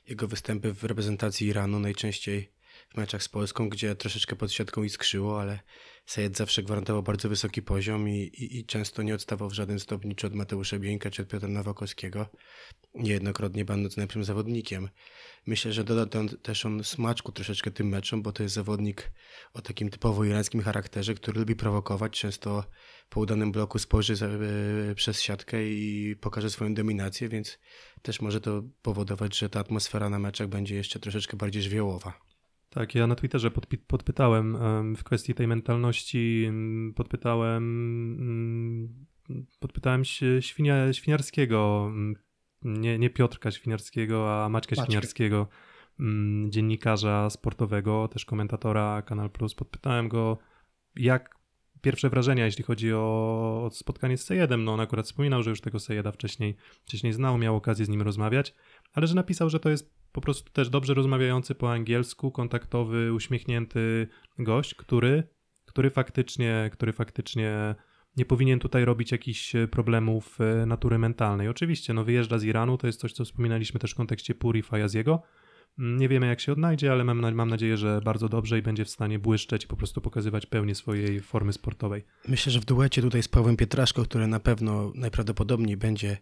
jego 0.09 0.29
występy 0.29 0.75
w 0.75 0.85
reprezentacji 0.85 1.47
Iranu, 1.47 1.81
najczęściej 1.81 2.58
w 2.89 2.97
meczach 2.97 3.23
z 3.23 3.29
Polską, 3.29 3.69
gdzie 3.69 3.95
troszeczkę 3.95 4.37
pod 4.37 4.53
siatką 4.53 4.83
iskrzyło, 4.83 5.41
ale 5.41 5.61
Sejed 6.07 6.37
zawsze 6.37 6.63
gwarantował 6.63 7.03
bardzo 7.03 7.29
wysoki 7.29 7.63
poziom 7.63 8.09
i, 8.09 8.13
i, 8.13 8.59
i 8.59 8.67
często 8.67 9.03
nie 9.03 9.15
odstawał 9.15 9.51
w 9.51 9.53
żaden 9.53 9.81
stopniu 9.81 10.15
czy 10.15 10.27
od 10.27 10.35
Mateusza 10.35 10.79
Bieńka, 10.79 11.11
czy 11.11 11.23
od 11.23 11.29
Piotra 11.29 11.49
Nowakowskiego, 11.49 12.27
niejednokrotnie 12.95 13.65
będąc 13.65 13.97
najlepszym 13.97 14.25
zawodnikiem. 14.25 14.89
Myślę, 15.47 15.73
że 15.73 15.85
doda 15.85 16.07
to 16.07 16.37
też 16.43 16.67
on 16.67 16.85
smaczku 16.85 17.33
troszeczkę 17.33 17.71
tym 17.71 17.89
meczom, 17.89 18.23
bo 18.23 18.33
to 18.33 18.43
jest 18.43 18.55
zawodnik 18.55 19.13
o 19.55 19.63
takim 19.63 19.91
typowo 19.91 20.25
irańskim 20.25 20.63
charakterze, 20.63 21.15
który 21.15 21.41
lubi 21.41 21.57
prowokować, 21.57 22.21
często 22.21 22.65
po 23.09 23.21
udanym 23.21 23.53
bloku 23.53 23.79
spojrzy 23.79 24.17
za, 24.17 24.27
e, 24.27 24.95
przez 24.95 25.21
siatkę 25.23 25.69
i 25.69 26.17
pokaże 26.21 26.51
swoją 26.51 26.75
dominację, 26.75 27.29
więc 27.29 27.59
też 28.03 28.21
może 28.21 28.41
to 28.41 28.63
powodować, 28.83 29.39
że 29.39 29.51
ta 29.51 29.61
atmosfera 29.61 30.09
na 30.09 30.19
meczach 30.19 30.49
będzie 30.49 30.75
jeszcze 30.75 31.01
troszeczkę 31.01 31.37
bardziej 31.37 31.63
żywiołowa. 31.63 32.28
Tak, 32.71 32.95
ja 32.95 33.07
na 33.07 33.15
Twitterze 33.15 33.51
podpi- 33.51 33.79
podpytałem 33.87 34.57
em, 34.57 34.97
w 34.97 35.05
kwestii 35.05 35.35
tej 35.35 35.47
mentalności, 35.47 36.45
em, 36.49 36.93
podpytałem, 36.97 37.63
em, 39.31 39.49
podpytałem 39.61 40.05
się 40.05 40.43
świnia, 40.43 40.93
Świniarskiego, 40.93 41.93
nie, 42.63 42.99
nie 42.99 43.11
Piotrka 43.11 43.51
Świniarskiego, 43.51 44.45
a 44.45 44.49
Maćka. 44.49 44.77
Świniarskiego, 44.77 45.49
dziennikarza 46.49 47.31
sportowego, 47.31 48.09
też 48.09 48.25
komentatora 48.25 49.03
Kanal 49.03 49.31
Plus. 49.31 49.55
Podpytałem 49.55 50.09
go, 50.09 50.39
jak 50.97 51.38
pierwsze 51.81 52.11
wrażenia, 52.11 52.45
jeśli 52.45 52.65
chodzi 52.65 52.93
o, 52.93 53.69
spotkanie 53.73 54.19
z 54.19 54.25
Sejedem. 54.25 54.65
No 54.65 54.73
on 54.73 54.81
akurat 54.81 55.07
wspominał, 55.07 55.43
że 55.43 55.51
już 55.51 55.61
tego 55.61 55.81
Sejeda 55.81 56.13
wcześniej, 56.13 56.57
wcześniej 56.85 57.13
znał, 57.13 57.39
miał 57.39 57.57
okazję 57.57 57.85
z 57.85 57.89
nim 57.89 58.03
rozmawiać, 58.03 58.55
ale 58.93 59.07
że 59.07 59.15
napisał, 59.15 59.51
że 59.51 59.61
to 59.61 59.71
jest 59.71 59.99
po 60.13 60.21
prostu 60.21 60.51
też 60.53 60.69
dobrze 60.69 60.95
rozmawiający 60.95 61.55
po 61.55 61.73
angielsku, 61.73 62.31
kontaktowy, 62.31 63.13
uśmiechnięty 63.13 64.09
gość, 64.39 64.75
który, 64.75 65.23
który 65.65 65.91
faktycznie, 65.91 66.71
który 66.73 66.93
faktycznie 66.93 67.75
nie 68.17 68.25
powinien 68.25 68.59
tutaj 68.59 68.85
robić 68.85 69.13
jakichś 69.13 69.53
problemów 69.71 70.39
e, 70.41 70.67
natury 70.67 70.99
mentalnej. 70.99 71.49
Oczywiście, 71.49 71.95
no 71.95 72.05
wyjeżdża 72.05 72.39
z 72.39 72.45
Iranu, 72.45 72.79
to 72.79 72.87
jest 72.87 73.01
coś, 73.01 73.13
co 73.13 73.25
wspominaliśmy 73.25 73.81
też 73.81 73.93
w 73.93 73.97
kontekście 73.97 74.35
Puri 74.35 74.63
Fajaziego. 74.63 75.23
Nie 75.79 76.09
wiemy, 76.09 76.27
jak 76.27 76.41
się 76.41 76.53
odnajdzie, 76.53 76.93
ale 76.93 77.05
mam, 77.05 77.35
mam 77.35 77.49
nadzieję, 77.51 77.77
że 77.77 78.01
bardzo 78.05 78.29
dobrze 78.29 78.59
i 78.59 78.63
będzie 78.63 78.85
w 78.85 78.91
stanie 78.91 79.19
błyszczeć 79.19 79.65
i 79.65 79.67
po 79.67 79.77
prostu 79.77 80.01
pokazywać 80.01 80.47
pełnię 80.47 80.75
swojej 80.75 81.21
formy 81.21 81.53
sportowej. 81.53 82.05
Myślę, 82.29 82.53
że 82.53 82.61
w 82.61 82.65
duecie 82.65 83.03
tutaj 83.03 83.23
z 83.23 83.29
Pawłem 83.29 83.57
Pietraszko, 83.57 84.03
który 84.03 84.27
na 84.27 84.41
pewno 84.41 84.93
najprawdopodobniej 84.95 85.77
będzie 85.77 86.17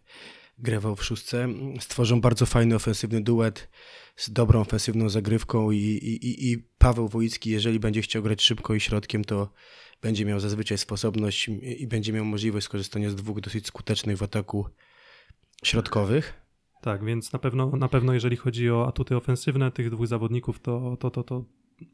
grywał 0.59 0.97
w 0.97 1.05
szóstce, 1.05 1.49
stworzą 1.81 2.21
bardzo 2.21 2.47
fajny 2.47 2.75
ofensywny 2.75 3.23
duet 3.23 3.69
z 4.16 4.31
dobrą 4.31 4.61
ofensywną 4.61 5.09
zagrywką 5.09 5.71
i, 5.71 5.77
i, 5.79 6.51
i- 6.53 6.59
Paweł 6.79 7.09
Wojicki, 7.09 7.51
jeżeli 7.51 7.81
będzie 7.81 8.03
chciał 8.03 8.23
grać 8.23 8.42
szybko 8.42 8.75
i 8.75 8.81
środkiem, 8.81 9.25
to 9.25 9.53
będzie 10.03 10.25
miał 10.25 10.40
zazwyczaj 10.40 10.79
sposobność 10.79 11.49
i 11.79 11.87
będzie 11.87 12.12
miał 12.12 12.25
możliwość 12.25 12.64
skorzystania 12.66 13.11
z 13.11 13.14
dwóch 13.14 13.40
dosyć 13.40 13.66
skutecznych 13.66 14.16
w 14.16 14.23
ataku 14.23 14.66
środkowych. 15.64 16.45
Tak, 16.87 17.05
więc 17.05 17.33
na 17.33 17.38
pewno, 17.38 17.70
na 17.77 17.88
pewno 17.88 18.14
jeżeli 18.14 18.37
chodzi 18.37 18.70
o 18.70 18.88
atuty 18.88 19.16
ofensywne 19.16 19.70
tych 19.70 19.90
dwóch 19.90 20.07
zawodników, 20.07 20.61
to, 20.61 20.96
to, 21.01 21.11
to, 21.11 21.22
to 21.22 21.44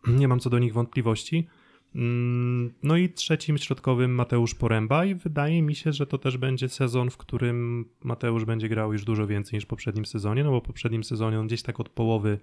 nie 0.20 0.28
mam 0.28 0.40
co 0.40 0.50
do 0.50 0.58
nich 0.58 0.72
wątpliwości. 0.72 1.46
Mm, 1.94 2.72
No 2.82 2.96
i 2.96 3.08
trzecim 3.08 3.58
środkowym 3.58 4.14
Mateusz 4.14 4.54
Poręba 4.54 5.04
i 5.04 5.14
wydaje 5.14 5.62
mi 5.62 5.74
się, 5.74 5.92
że 5.92 6.06
to 6.06 6.18
też 6.18 6.36
będzie 6.36 6.68
sezon, 6.68 7.10
w 7.10 7.16
którym 7.16 7.84
Mateusz 8.04 8.44
będzie 8.44 8.68
grał 8.68 8.92
już 8.92 9.04
dużo 9.04 9.26
więcej 9.26 9.56
niż 9.56 9.64
w 9.64 9.66
poprzednim 9.66 10.06
sezonie, 10.06 10.44
no 10.44 10.50
bo 10.50 10.60
w 10.60 10.64
poprzednim 10.64 11.04
sezonie 11.04 11.40
on 11.40 11.46
gdzieś 11.46 11.62
tak 11.62 11.80
od 11.80 11.88
połowy 11.88 12.38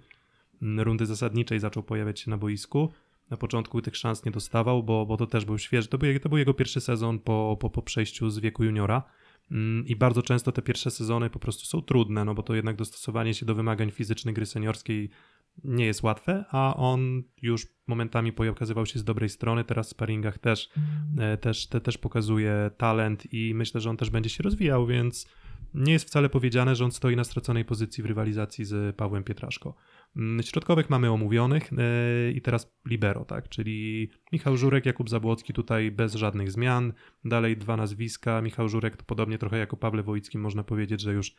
mm, 0.62 0.80
rundy 0.80 1.06
zasadniczej 1.06 1.60
zaczął 1.60 1.82
pojawiać 1.82 2.20
się 2.20 2.30
na 2.30 2.38
boisku. 2.38 2.92
Na 3.30 3.36
początku 3.36 3.82
tych 3.82 3.96
szans 3.96 4.24
nie 4.24 4.32
dostawał, 4.32 4.82
bo, 4.82 5.06
bo 5.06 5.16
to 5.16 5.26
też 5.26 5.44
był 5.44 5.58
świeży. 5.58 5.88
To 5.88 5.98
był, 5.98 6.20
to 6.20 6.28
był 6.28 6.38
jego 6.38 6.54
pierwszy 6.54 6.80
sezon 6.80 7.18
po, 7.18 7.56
po, 7.60 7.70
po 7.70 7.82
przejściu 7.82 8.30
z 8.30 8.38
wieku 8.38 8.64
juniora. 8.64 9.02
Mm, 9.50 9.86
I 9.86 9.96
bardzo 9.96 10.22
często 10.22 10.52
te 10.52 10.62
pierwsze 10.62 10.90
sezony 10.90 11.30
po 11.30 11.38
prostu 11.38 11.66
są 11.66 11.82
trudne, 11.82 12.24
no 12.24 12.34
bo 12.34 12.42
to 12.42 12.54
jednak 12.54 12.76
dostosowanie 12.76 13.34
się 13.34 13.46
do 13.46 13.54
wymagań 13.54 13.90
fizycznych 13.90 14.34
gry 14.34 14.46
seniorskiej 14.46 15.10
nie 15.64 15.86
jest 15.86 16.02
łatwe, 16.02 16.44
a 16.50 16.76
on 16.76 17.22
już 17.42 17.66
momentami 17.86 18.32
pokazywał 18.32 18.86
się 18.86 18.98
z 18.98 19.04
dobrej 19.04 19.28
strony, 19.28 19.64
teraz 19.64 19.86
w 19.86 19.90
sparingach 19.90 20.38
też, 20.38 20.70
e, 21.18 21.36
też, 21.36 21.66
te, 21.66 21.80
też 21.80 21.98
pokazuje 21.98 22.70
talent 22.76 23.32
i 23.32 23.54
myślę, 23.54 23.80
że 23.80 23.90
on 23.90 23.96
też 23.96 24.10
będzie 24.10 24.30
się 24.30 24.42
rozwijał, 24.42 24.86
więc 24.86 25.28
nie 25.74 25.92
jest 25.92 26.04
wcale 26.04 26.28
powiedziane, 26.28 26.76
że 26.76 26.84
on 26.84 26.92
stoi 26.92 27.16
na 27.16 27.24
straconej 27.24 27.64
pozycji 27.64 28.02
w 28.02 28.06
rywalizacji 28.06 28.64
z 28.64 28.96
Pawłem 28.96 29.24
Pietraszko. 29.24 29.74
Mm, 30.16 30.42
Środkowych 30.42 30.90
mamy 30.90 31.10
omówionych 31.10 31.70
e, 31.72 32.30
i 32.30 32.42
teraz 32.42 32.72
libero, 32.86 33.24
tak, 33.24 33.48
czyli 33.48 34.10
Michał 34.32 34.56
Żurek, 34.56 34.86
Jakub 34.86 35.10
Zabłocki 35.10 35.52
tutaj 35.52 35.90
bez 35.90 36.14
żadnych 36.14 36.50
zmian, 36.50 36.92
dalej 37.24 37.56
dwa 37.56 37.76
nazwiska, 37.76 38.42
Michał 38.42 38.68
Żurek 38.68 38.96
to 38.96 39.04
podobnie 39.04 39.38
trochę 39.38 39.58
jako 39.58 39.76
Pawle 39.76 40.02
Wojicki 40.02 40.38
można 40.38 40.64
powiedzieć, 40.64 41.00
że 41.00 41.12
już 41.12 41.34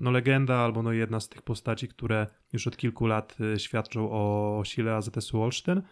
no 0.00 0.10
legenda 0.10 0.56
albo 0.56 0.82
no 0.82 0.92
jedna 0.92 1.20
z 1.20 1.28
tych 1.28 1.42
postaci, 1.42 1.88
które 1.88 2.26
już 2.52 2.66
od 2.66 2.76
kilku 2.76 3.06
lat 3.06 3.36
y, 3.54 3.58
świadczą 3.58 4.10
o 4.10 4.62
sile 4.64 4.94
AZS-u 4.94 5.42
Olsztyn. 5.42 5.82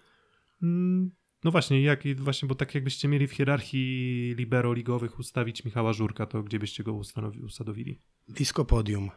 Mm, 0.62 1.10
No 1.44 1.50
właśnie, 1.50 1.82
jak, 1.82 2.02
właśnie, 2.16 2.48
bo 2.48 2.54
tak 2.54 2.74
jakbyście 2.74 3.08
mieli 3.08 3.26
w 3.26 3.32
hierarchii 3.32 4.34
libero 4.36 4.72
ligowych 4.72 5.18
ustawić 5.18 5.64
Michała 5.64 5.92
Żurka, 5.92 6.26
to 6.26 6.42
gdzie 6.42 6.58
byście 6.58 6.84
go 6.84 6.92
ustanowi, 6.92 7.42
usadowili? 7.42 8.00
Blisko 8.28 8.64
podium. 8.64 9.10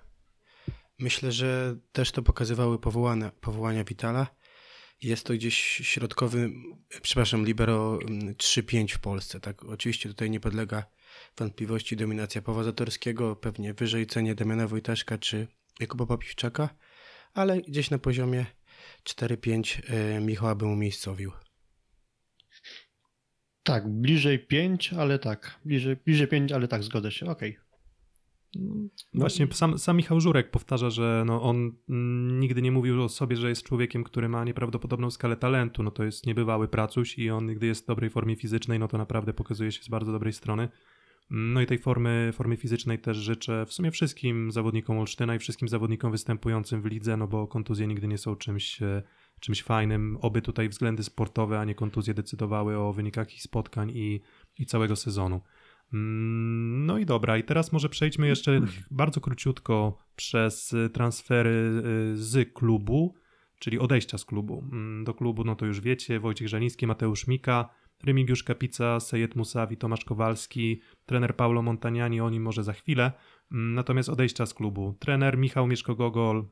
Myślę, 0.99 1.31
że 1.31 1.75
też 1.91 2.11
to 2.11 2.21
pokazywały 2.21 2.79
powołania, 2.79 3.31
powołania 3.41 3.83
Witala. 3.83 4.27
Jest 5.01 5.25
to 5.25 5.33
gdzieś 5.33 5.57
środkowy, 5.83 6.49
przepraszam, 7.01 7.45
libero 7.45 7.99
mm, 8.01 8.33
3-5 8.33 8.93
w 8.93 8.99
Polsce. 8.99 9.39
Tak, 9.39 9.65
oczywiście 9.65 10.09
tutaj 10.09 10.29
nie 10.29 10.39
podlega 10.39 10.85
wątpliwości 11.37 11.95
dominacja 11.95 12.41
Pawła 12.41 12.63
Zatorskiego, 12.63 13.35
pewnie 13.35 13.73
wyżej 13.73 14.07
cenie 14.07 14.35
Damiana 14.35 14.67
Wojtaszka 14.67 15.17
czy 15.17 15.47
Jakuba 15.79 16.05
Papiwczaka, 16.05 16.69
ale 17.33 17.61
gdzieś 17.61 17.89
na 17.89 17.99
poziomie 17.99 18.45
4-5 19.03 19.81
e, 19.87 20.19
Michała 20.21 20.55
bym 20.55 20.71
umiejscowił. 20.71 21.31
Tak, 23.63 23.87
bliżej 23.87 24.39
5, 24.39 24.93
ale 24.93 25.19
tak. 25.19 25.59
Bliżej, 25.65 25.95
bliżej 25.95 26.27
5, 26.27 26.51
ale 26.51 26.67
tak, 26.67 26.83
zgodzę 26.83 27.11
się. 27.11 27.25
Okej. 27.25 27.66
Właśnie 29.13 29.47
sam, 29.51 29.79
sam 29.79 29.97
Michał 29.97 30.21
Żurek 30.21 30.51
powtarza, 30.51 30.89
że 30.89 31.23
no 31.25 31.41
on 31.41 31.71
mm, 31.89 32.39
nigdy 32.39 32.61
nie 32.61 32.71
mówił 32.71 33.03
o 33.03 33.09
sobie, 33.09 33.35
że 33.35 33.49
jest 33.49 33.63
człowiekiem, 33.63 34.03
który 34.03 34.29
ma 34.29 34.43
nieprawdopodobną 34.43 35.11
skalę 35.11 35.37
talentu. 35.37 35.83
No 35.83 35.91
to 35.91 36.03
jest 36.03 36.25
niebywały 36.25 36.67
pracuś 36.67 37.17
i 37.17 37.29
on, 37.29 37.47
gdy 37.47 37.67
jest 37.67 37.83
w 37.83 37.87
dobrej 37.87 38.09
formie 38.09 38.35
fizycznej, 38.35 38.79
no 38.79 38.87
to 38.87 38.97
naprawdę 38.97 39.33
pokazuje 39.33 39.71
się 39.71 39.83
z 39.83 39.89
bardzo 39.89 40.11
dobrej 40.11 40.33
strony. 40.33 40.69
Mm, 41.31 41.53
No 41.53 41.61
i 41.61 41.65
tej 41.65 41.77
formy, 41.77 42.31
formy 42.33 42.57
fizycznej 42.57 42.99
też 42.99 43.17
życzę 43.17 43.65
w 43.65 43.73
sumie 43.73 43.91
wszystkim 43.91 44.51
zawodnikom 44.51 44.99
Olsztyna 44.99 45.35
i 45.35 45.39
wszystkim 45.39 45.67
zawodnikom 45.67 46.11
występującym 46.11 46.81
w 46.81 46.85
lidze, 46.85 47.17
no 47.17 47.27
bo 47.27 47.47
kontuzje 47.47 47.87
nigdy 47.87 48.07
nie 48.07 48.17
są 48.17 48.35
czymś, 48.35 48.81
e, 48.81 49.03
czymś 49.39 49.63
fajnym. 49.63 50.17
Oby 50.21 50.41
tutaj 50.41 50.69
względy 50.69 51.03
sportowe, 51.03 51.59
a 51.59 51.65
nie 51.65 51.75
kontuzje 51.75 52.13
decydowały 52.13 52.77
o 52.77 52.93
wynikach 52.93 53.33
ich 53.33 53.41
spotkań 53.41 53.91
i, 53.93 54.21
i 54.59 54.65
całego 54.65 54.95
sezonu. 54.95 55.41
Mm, 55.93 56.85
No 56.85 56.97
i 56.97 57.05
dobra, 57.05 57.37
i 57.37 57.43
teraz 57.43 57.71
może 57.71 57.89
przejdźmy 57.89 58.27
jeszcze 58.27 58.61
bardzo 58.91 59.21
króciutko 59.21 59.97
przez 60.15 60.73
y, 60.73 60.89
transfery 60.89 61.81
y, 62.13 62.17
z 62.17 62.53
klubu, 62.53 63.15
czyli 63.59 63.79
odejścia 63.79 64.17
z 64.17 64.25
klubu. 64.25 64.63
Mm, 64.71 65.03
Do 65.03 65.13
klubu, 65.13 65.43
no 65.43 65.55
to 65.55 65.65
już 65.65 65.81
wiecie, 65.81 66.19
Wojciech 66.19 66.47
Żaliński, 66.47 66.87
Mateusz 66.87 67.27
Mika, 67.27 67.69
Remigiusz 68.03 68.43
Kapica, 68.43 68.99
Sejet 68.99 69.35
Musawi, 69.35 69.77
Tomasz 69.77 70.05
Kowalski, 70.05 70.81
trener 71.05 71.35
Paulo 71.35 71.61
Montaniani, 71.61 72.21
o 72.21 72.29
nim 72.29 72.43
może 72.43 72.63
za 72.63 72.73
chwilę. 72.73 73.11
Mm, 73.51 73.73
Natomiast 73.73 74.09
odejścia 74.09 74.45
z 74.45 74.53
klubu. 74.53 74.95
Trener 74.99 75.37
Michał 75.37 75.67
Mieszko-Gogol 75.67 76.43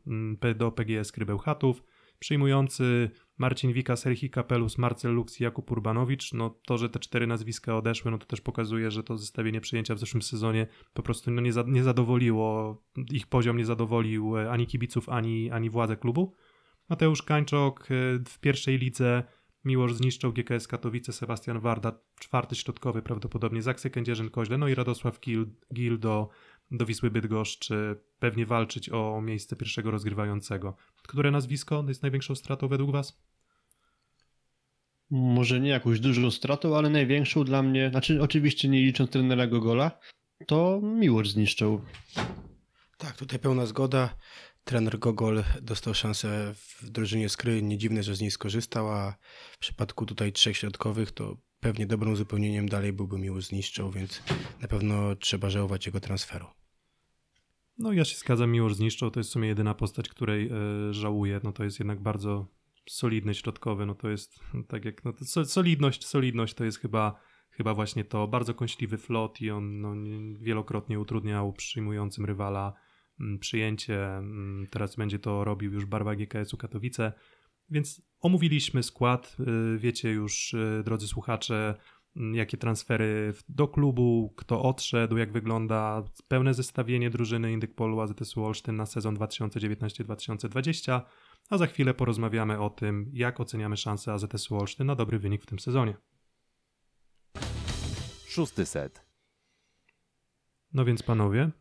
do 0.55 0.71
PGS 0.71 1.11
Krybeł 1.11 1.37
Chatów, 1.37 1.83
przyjmujący 2.19 3.09
Marcin 3.37 3.73
Wika, 3.73 3.95
Serhi 3.95 4.29
Kapelus, 4.29 4.77
Marcel 4.77 5.13
Lux 5.13 5.41
i 5.41 5.43
Jakub 5.43 5.71
Urbanowicz. 5.71 6.33
No 6.33 6.49
to, 6.65 6.77
że 6.77 6.89
te 6.89 6.99
cztery 6.99 7.27
nazwiska 7.27 7.77
odeszły, 7.77 8.11
no 8.11 8.17
to 8.17 8.25
też 8.25 8.41
pokazuje, 8.41 8.91
że 8.91 9.03
to 9.03 9.17
zestawienie 9.17 9.61
przyjęcia 9.61 9.95
w 9.95 9.99
zeszłym 9.99 10.21
sezonie 10.21 10.67
po 10.93 11.03
prostu 11.03 11.31
no 11.31 11.41
nie, 11.41 11.53
za, 11.53 11.63
nie 11.67 11.83
zadowoliło, 11.83 12.77
ich 13.11 13.27
poziom 13.27 13.57
nie 13.57 13.65
zadowolił 13.65 14.37
e, 14.37 14.51
ani 14.51 14.67
kibiców, 14.67 15.09
ani, 15.09 15.51
ani 15.51 15.69
władze 15.69 15.97
klubu. 15.97 16.33
Mateusz 16.89 17.23
Kańczok 17.23 17.83
e, 17.83 17.85
w 18.29 18.39
pierwszej 18.39 18.77
lidze 18.77 19.23
Miłosz 19.65 19.93
zniszczył 19.93 20.33
GKS 20.33 20.67
Katowice, 20.67 21.13
Sebastian 21.13 21.59
Warda, 21.59 21.99
czwarty 22.19 22.55
środkowy 22.55 23.01
prawdopodobnie, 23.01 23.61
Zaksy 23.61 23.89
Kędzierzyn-Koźle, 23.89 24.57
no 24.57 24.67
i 24.67 24.75
Radosław 24.75 25.19
Gil, 25.19 25.45
Gil 25.73 25.99
do, 25.99 26.29
do 26.71 26.85
Wisły 26.85 27.11
Bydgoszcz, 27.11 27.69
pewnie 28.19 28.45
walczyć 28.45 28.89
o 28.89 29.21
miejsce 29.21 29.55
pierwszego 29.55 29.91
rozgrywającego. 29.91 30.75
Które 31.03 31.31
nazwisko 31.31 31.85
jest 31.87 32.01
największą 32.01 32.35
stratą 32.35 32.67
według 32.67 32.91
was? 32.91 33.21
Może 35.09 35.59
nie 35.59 35.69
jakąś 35.69 35.99
dużą 35.99 36.31
stratą, 36.31 36.77
ale 36.77 36.89
największą 36.89 37.43
dla 37.43 37.63
mnie, 37.63 37.89
znaczy 37.89 38.21
oczywiście 38.21 38.67
nie 38.67 38.81
licząc 38.81 39.09
trenera 39.09 39.47
Gogola, 39.47 39.99
to 40.47 40.79
Miłosz 40.83 41.29
zniszczył. 41.29 41.81
Tak, 42.97 43.17
tutaj 43.17 43.39
pełna 43.39 43.65
zgoda. 43.65 44.15
Trener 44.63 44.99
Gogol 44.99 45.43
dostał 45.61 45.93
szansę 45.93 46.53
w 46.53 46.89
drużynie 46.89 47.29
Skry. 47.29 47.61
Nie 47.61 47.77
dziwne, 47.77 48.03
że 48.03 48.15
z 48.15 48.21
niej 48.21 48.31
skorzystał, 48.31 48.89
a 48.91 49.15
w 49.51 49.57
przypadku 49.57 50.05
tutaj 50.05 50.31
trzech 50.31 50.57
środkowych 50.57 51.11
to 51.11 51.37
pewnie 51.59 51.87
dobrym 51.87 52.13
uzupełnieniem 52.13 52.69
dalej 52.69 52.93
byłby 52.93 53.19
Miłosz 53.19 53.45
zniszczał, 53.45 53.91
więc 53.91 54.23
na 54.61 54.67
pewno 54.67 55.15
trzeba 55.15 55.49
żałować 55.49 55.85
jego 55.85 55.99
transferu. 55.99 56.45
No 57.77 57.93
ja 57.93 58.05
się 58.05 58.15
zgadzam, 58.17 58.51
Miłosz 58.51 58.75
zniszczył, 58.75 59.11
to 59.11 59.19
jest 59.19 59.29
w 59.29 59.33
sumie 59.33 59.47
jedyna 59.47 59.73
postać, 59.73 60.09
której 60.09 60.49
e, 60.49 60.93
żałuję, 60.93 61.39
no 61.43 61.51
to 61.51 61.63
jest 61.63 61.79
jednak 61.79 62.01
bardzo 62.01 62.47
solidny 62.89 63.33
środkowy, 63.33 63.85
no 63.85 63.95
to 63.95 64.09
jest 64.09 64.39
tak 64.67 64.85
jak, 64.85 65.05
no 65.05 65.13
to 65.13 65.25
so, 65.25 65.45
solidność, 65.45 66.05
solidność 66.05 66.53
to 66.53 66.65
jest 66.65 66.79
chyba, 66.79 67.19
chyba 67.49 67.73
właśnie 67.73 68.05
to, 68.05 68.27
bardzo 68.27 68.53
kąśliwy 68.53 68.97
flot 68.97 69.41
i 69.41 69.51
on 69.51 69.81
no, 69.81 69.95
nie- 69.95 70.37
wielokrotnie 70.39 70.99
utrudniał 70.99 71.53
przyjmującym 71.53 72.25
rywala 72.25 72.73
przyjęcie, 73.39 74.21
teraz 74.71 74.95
będzie 74.95 75.19
to 75.19 75.43
robił 75.43 75.73
już 75.73 75.85
barwa 75.85 76.15
GKS-u 76.15 76.57
Katowice, 76.57 77.13
więc 77.69 78.01
omówiliśmy 78.19 78.83
skład, 78.83 79.37
y, 79.75 79.79
wiecie 79.79 80.11
już, 80.11 80.53
y, 80.53 80.81
drodzy 80.85 81.07
słuchacze, 81.07 81.75
jakie 82.33 82.57
transfery 82.57 83.33
do 83.49 83.67
klubu, 83.67 84.33
kto 84.37 84.61
odszedł, 84.61 85.17
jak 85.17 85.31
wygląda 85.31 86.03
pełne 86.27 86.53
zestawienie 86.53 87.09
drużyny 87.09 87.51
Indykpolu 87.51 88.01
AZS 88.01 88.37
Olsztyn 88.37 88.75
na 88.75 88.85
sezon 88.85 89.15
2019-2020, 89.15 91.01
a 91.49 91.57
za 91.57 91.67
chwilę 91.67 91.93
porozmawiamy 91.93 92.59
o 92.59 92.69
tym, 92.69 93.11
jak 93.13 93.39
oceniamy 93.39 93.77
szanse 93.77 94.13
AZS 94.13 94.51
Olsztyn 94.51 94.87
na 94.87 94.95
dobry 94.95 95.19
wynik 95.19 95.43
w 95.43 95.45
tym 95.45 95.59
sezonie. 95.59 95.97
Szósty 98.27 98.65
set. 98.65 99.05
No 100.73 100.85
więc 100.85 101.03
panowie, 101.03 101.51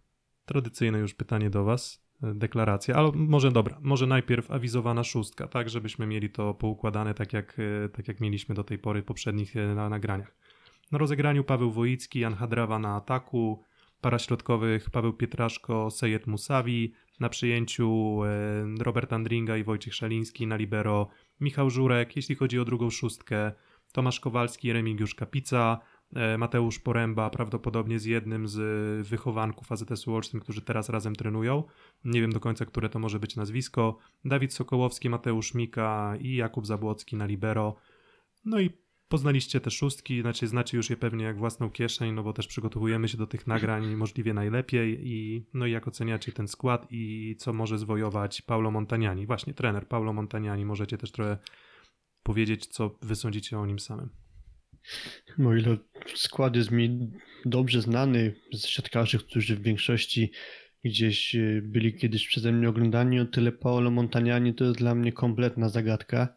tradycyjne 0.45 0.99
już 0.99 1.15
pytanie 1.15 1.51
do 1.51 1.65
was, 1.65 2.05
e, 2.23 2.35
deklaracja, 2.35 2.95
ale 2.95 3.13
może 3.15 3.53
dobra, 3.53 3.79
może 3.83 4.07
najpierw 4.07 4.51
awizowana 4.51 5.05
szóstka, 5.05 5.49
tak 5.49 5.69
żebyśmy 5.69 6.07
mieli 6.07 6.31
to 6.31 6.55
poukładane 6.55 7.15
tak 7.15 7.33
jak, 7.33 7.57
e, 7.85 7.89
tak 7.89 8.09
jak 8.09 8.21
mieliśmy 8.21 8.55
do 8.55 8.65
tej 8.65 8.79
pory 8.79 9.03
w 9.03 9.05
poprzednich 9.05 9.57
e, 9.57 9.75
na, 9.75 9.89
nagraniach. 9.89 10.37
Na 10.93 10.99
rozegraniu 10.99 11.45
Paweł 11.45 11.71
Wojicki, 11.71 12.21
Jan 12.21 12.35
Hadrawa 12.35 12.79
na 12.79 12.97
ataku, 12.97 13.63
para 14.01 14.19
środkowych 14.19 14.91
Paweł 14.91 15.13
Pietraszko, 15.13 15.91
Sejet 15.91 16.27
Musawi, 16.27 16.93
na 17.21 17.29
przyjęciu 17.29 18.21
Robert 18.81 19.13
Andringa 19.13 19.57
i 19.57 19.65
Wojciech 19.65 19.95
Szaliński, 19.95 20.47
na 20.47 20.57
libero 20.57 21.09
Michał 21.41 21.71
Żurek, 21.71 22.17
jeśli 22.17 22.35
chodzi 22.35 22.59
o 22.59 22.65
drugą 22.65 22.91
szóstkę, 22.91 23.53
Tomasz 23.93 24.21
Kowalski, 24.21 24.73
Remigiusz 24.73 25.15
Kapica, 25.15 25.81
Mateusz 26.39 26.79
Poręba, 26.79 27.31
prawdopodobnie 27.31 27.99
z 27.99 28.05
jednym 28.05 28.49
z 28.49 28.59
e, 28.59 29.05
wychowanków 29.05 29.73
AZS-u 29.73 30.15
Olsztyn, 30.15 30.41
którzy 30.41 30.63
teraz 30.63 30.89
razem 30.89 31.17
trenują. 31.17 31.65
Nie 32.05 32.21
wiem 32.21 32.33
do 32.33 32.41
końca, 32.41 32.65
które 32.65 32.89
to 32.89 32.99
może 32.99 33.21
być 33.21 33.37
nazwisko. 33.37 33.99
Dawid 34.25 34.55
Sokołowski, 34.55 35.11
Mateusz 35.11 35.55
Mika 35.55 36.17
i 36.21 36.37
Jakub 36.37 36.67
Zabłocki 36.67 37.17
na 37.17 37.27
libero. 37.27 37.77
No 38.45 38.61
i 38.61 38.71
poznaliście 39.09 39.61
te 39.61 39.71
szóstki, 39.71 40.21
znaczy 40.21 40.47
znacie 40.47 40.77
już 40.77 40.91
je 40.91 40.97
pewnie 40.97 41.25
jak 41.25 41.39
własną 41.39 41.71
kieszeń, 41.71 42.13
no 42.13 42.23
bo 42.23 42.33
też 42.33 42.47
przygotowujemy 42.47 43.09
się 43.09 43.19
do 43.19 43.27
tych 43.27 43.47
nagrań 43.47 43.97
możliwie 43.97 44.35
najlepiej 44.35 45.09
i 45.09 45.47
no 45.55 45.67
i 45.67 45.73
jak 45.73 45.89
oceniacie 45.89 46.33
ten 46.33 46.49
skład 46.49 46.87
i 46.91 47.37
co 47.39 47.53
może 47.53 47.79
zwojować 47.79 48.43
Paulo 48.43 48.71
Montaniani. 48.71 49.27
Właśnie 49.27 49.55
trener 49.55 49.89
Paulo 49.89 50.13
Montaniani, 50.13 50.65
możecie 50.65 50.99
też 50.99 51.13
trochę 51.13 51.39
powiedzieć, 52.23 52.67
co 52.67 52.99
wy 53.03 53.17
sądzicie 53.17 53.59
o 53.59 53.67
nim 53.67 53.79
samym. 53.79 54.24
O 55.47 55.55
ile 55.55 55.77
skład 56.15 56.57
jest 56.57 56.71
mi 56.71 57.11
dobrze 57.45 57.83
znany 57.83 58.35
z 58.53 58.67
siatkarzy, 58.67 59.19
którzy 59.19 59.57
w 59.57 59.63
większości 59.63 60.33
gdzieś 60.85 61.35
y, 61.35 61.63
byli 61.65 61.95
kiedyś 61.95 62.29
przeze 62.29 62.53
mnie 62.53 62.69
oglądani, 62.69 63.21
o 63.21 63.27
tyle 63.27 63.53
Paolo 63.53 63.91
Montagnani 63.91 64.55
to 64.55 64.65
jest 64.65 64.77
dla 64.77 64.95
mnie 64.95 65.13
kompletna 65.13 65.69
zagadka. 65.69 66.35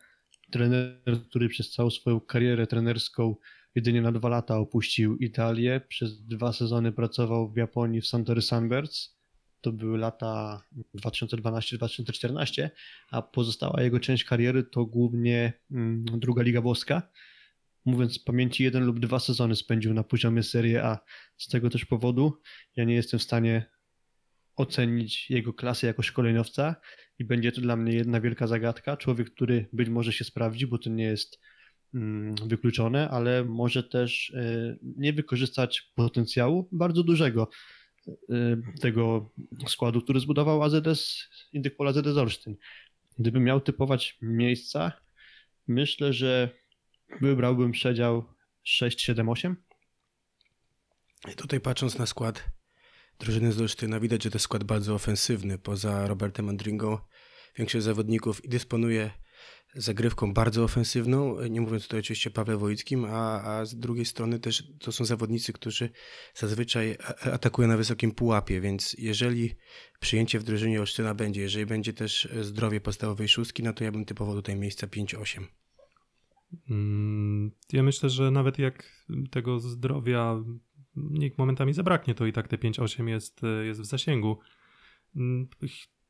Trener, 0.51 1.01
który 1.29 1.49
przez 1.49 1.71
całą 1.71 1.89
swoją 1.89 2.19
karierę 2.19 2.67
trenerską 2.67 3.35
jedynie 3.75 4.01
na 4.01 4.11
dwa 4.11 4.29
lata 4.29 4.57
opuścił 4.57 5.17
Italię. 5.17 5.81
Przez 5.87 6.25
dwa 6.25 6.53
sezony 6.53 6.91
pracował 6.91 7.51
w 7.51 7.57
Japonii 7.57 8.01
w 8.01 8.07
Santory 8.07 8.41
Sunbirds. 8.41 9.17
To 9.61 9.71
były 9.71 9.97
lata 9.97 10.61
2012-2014, 10.95 12.69
a 13.11 13.21
pozostała 13.21 13.81
jego 13.81 13.99
część 13.99 14.23
kariery 14.23 14.63
to 14.63 14.85
głównie 14.85 15.53
mm, 15.71 16.05
druga 16.05 16.43
Liga 16.43 16.61
Włoska 16.61 17.09
mówiąc 17.87 18.13
z 18.13 18.19
pamięci, 18.19 18.63
jeden 18.63 18.85
lub 18.85 18.99
dwa 18.99 19.19
sezony 19.19 19.55
spędził 19.55 19.93
na 19.93 20.03
poziomie 20.03 20.43
Serie 20.43 20.83
A. 20.83 20.99
Z 21.37 21.47
tego 21.47 21.69
też 21.69 21.85
powodu 21.85 22.41
ja 22.75 22.83
nie 22.83 22.95
jestem 22.95 23.19
w 23.19 23.23
stanie 23.23 23.65
ocenić 24.55 25.29
jego 25.29 25.53
klasy 25.53 25.85
jako 25.85 26.01
szkoleniowca 26.01 26.75
i 27.19 27.25
będzie 27.25 27.51
to 27.51 27.61
dla 27.61 27.75
mnie 27.75 27.93
jedna 27.93 28.21
wielka 28.21 28.47
zagadka. 28.47 28.97
Człowiek, 28.97 29.29
który 29.29 29.65
być 29.73 29.89
może 29.89 30.13
się 30.13 30.23
sprawdzi, 30.23 30.67
bo 30.67 30.77
to 30.77 30.89
nie 30.89 31.03
jest 31.03 31.39
mm, 31.93 32.35
wykluczone, 32.35 33.09
ale 33.09 33.45
może 33.45 33.83
też 33.83 34.29
y, 34.29 34.79
nie 34.81 35.13
wykorzystać 35.13 35.91
potencjału 35.95 36.69
bardzo 36.71 37.03
dużego 37.03 37.49
y, 38.07 38.13
tego 38.81 39.29
składu, 39.67 40.01
który 40.01 40.19
zbudował 40.19 40.63
AZS, 40.63 41.29
Indykpol 41.53 41.87
AZS 41.87 42.17
Olsztyn. 42.17 42.55
Gdybym 43.19 43.43
miał 43.43 43.61
typować 43.61 44.17
miejsca, 44.21 44.91
myślę, 45.67 46.13
że 46.13 46.49
wybrałbym 47.21 47.71
przedział 47.71 48.33
6, 48.63 49.01
7, 49.01 49.29
8. 49.29 49.55
I 51.31 51.35
Tutaj 51.35 51.59
patrząc 51.59 51.97
na 51.97 52.05
skład 52.05 52.45
drużyny 53.19 53.51
z 53.51 53.61
Olsztyna, 53.61 53.99
widać, 53.99 54.23
że 54.23 54.31
to 54.31 54.39
skład 54.39 54.63
bardzo 54.63 54.95
ofensywny. 54.95 55.57
Poza 55.57 56.07
Robertem 56.07 56.49
Andringą 56.49 56.97
większość 57.57 57.85
zawodników 57.85 58.45
i 58.45 58.49
dysponuje 58.49 59.11
zagrywką 59.75 60.33
bardzo 60.33 60.63
ofensywną, 60.63 61.41
nie 61.49 61.61
mówiąc 61.61 61.83
tutaj 61.83 61.99
oczywiście 61.99 62.31
Pawle 62.31 62.57
Wojickim, 62.57 63.05
a, 63.05 63.41
a 63.41 63.65
z 63.65 63.75
drugiej 63.75 64.05
strony 64.05 64.39
też 64.39 64.63
to 64.79 64.91
są 64.91 65.05
zawodnicy, 65.05 65.53
którzy 65.53 65.89
zazwyczaj 66.35 66.97
atakują 67.33 67.67
na 67.67 67.77
wysokim 67.77 68.11
pułapie, 68.11 68.61
więc 68.61 68.95
jeżeli 68.97 69.55
przyjęcie 69.99 70.39
w 70.39 70.43
drużynie 70.43 70.79
Olsztyna 70.79 71.13
będzie, 71.13 71.41
jeżeli 71.41 71.65
będzie 71.65 71.93
też 71.93 72.27
zdrowie 72.41 72.81
podstawowej 72.81 73.27
szóstki, 73.27 73.63
no 73.63 73.73
to 73.73 73.83
ja 73.83 73.91
bym 73.91 74.05
typował 74.05 74.35
tutaj 74.35 74.55
miejsca 74.55 74.87
5-8. 74.87 75.43
Mm, 76.69 77.51
Ja 77.73 77.83
myślę, 77.83 78.09
że 78.09 78.31
nawet 78.31 78.59
jak 78.59 79.05
tego 79.31 79.59
zdrowia 79.59 80.43
nikt 80.95 81.37
momentami 81.37 81.73
zabraknie, 81.73 82.15
to 82.15 82.25
i 82.25 82.33
tak 82.33 82.47
te 82.47 82.57
5-8 82.57 83.07
jest, 83.07 83.41
jest 83.63 83.81
w 83.81 83.85
zasięgu. 83.85 84.39
Mm, 85.15 85.47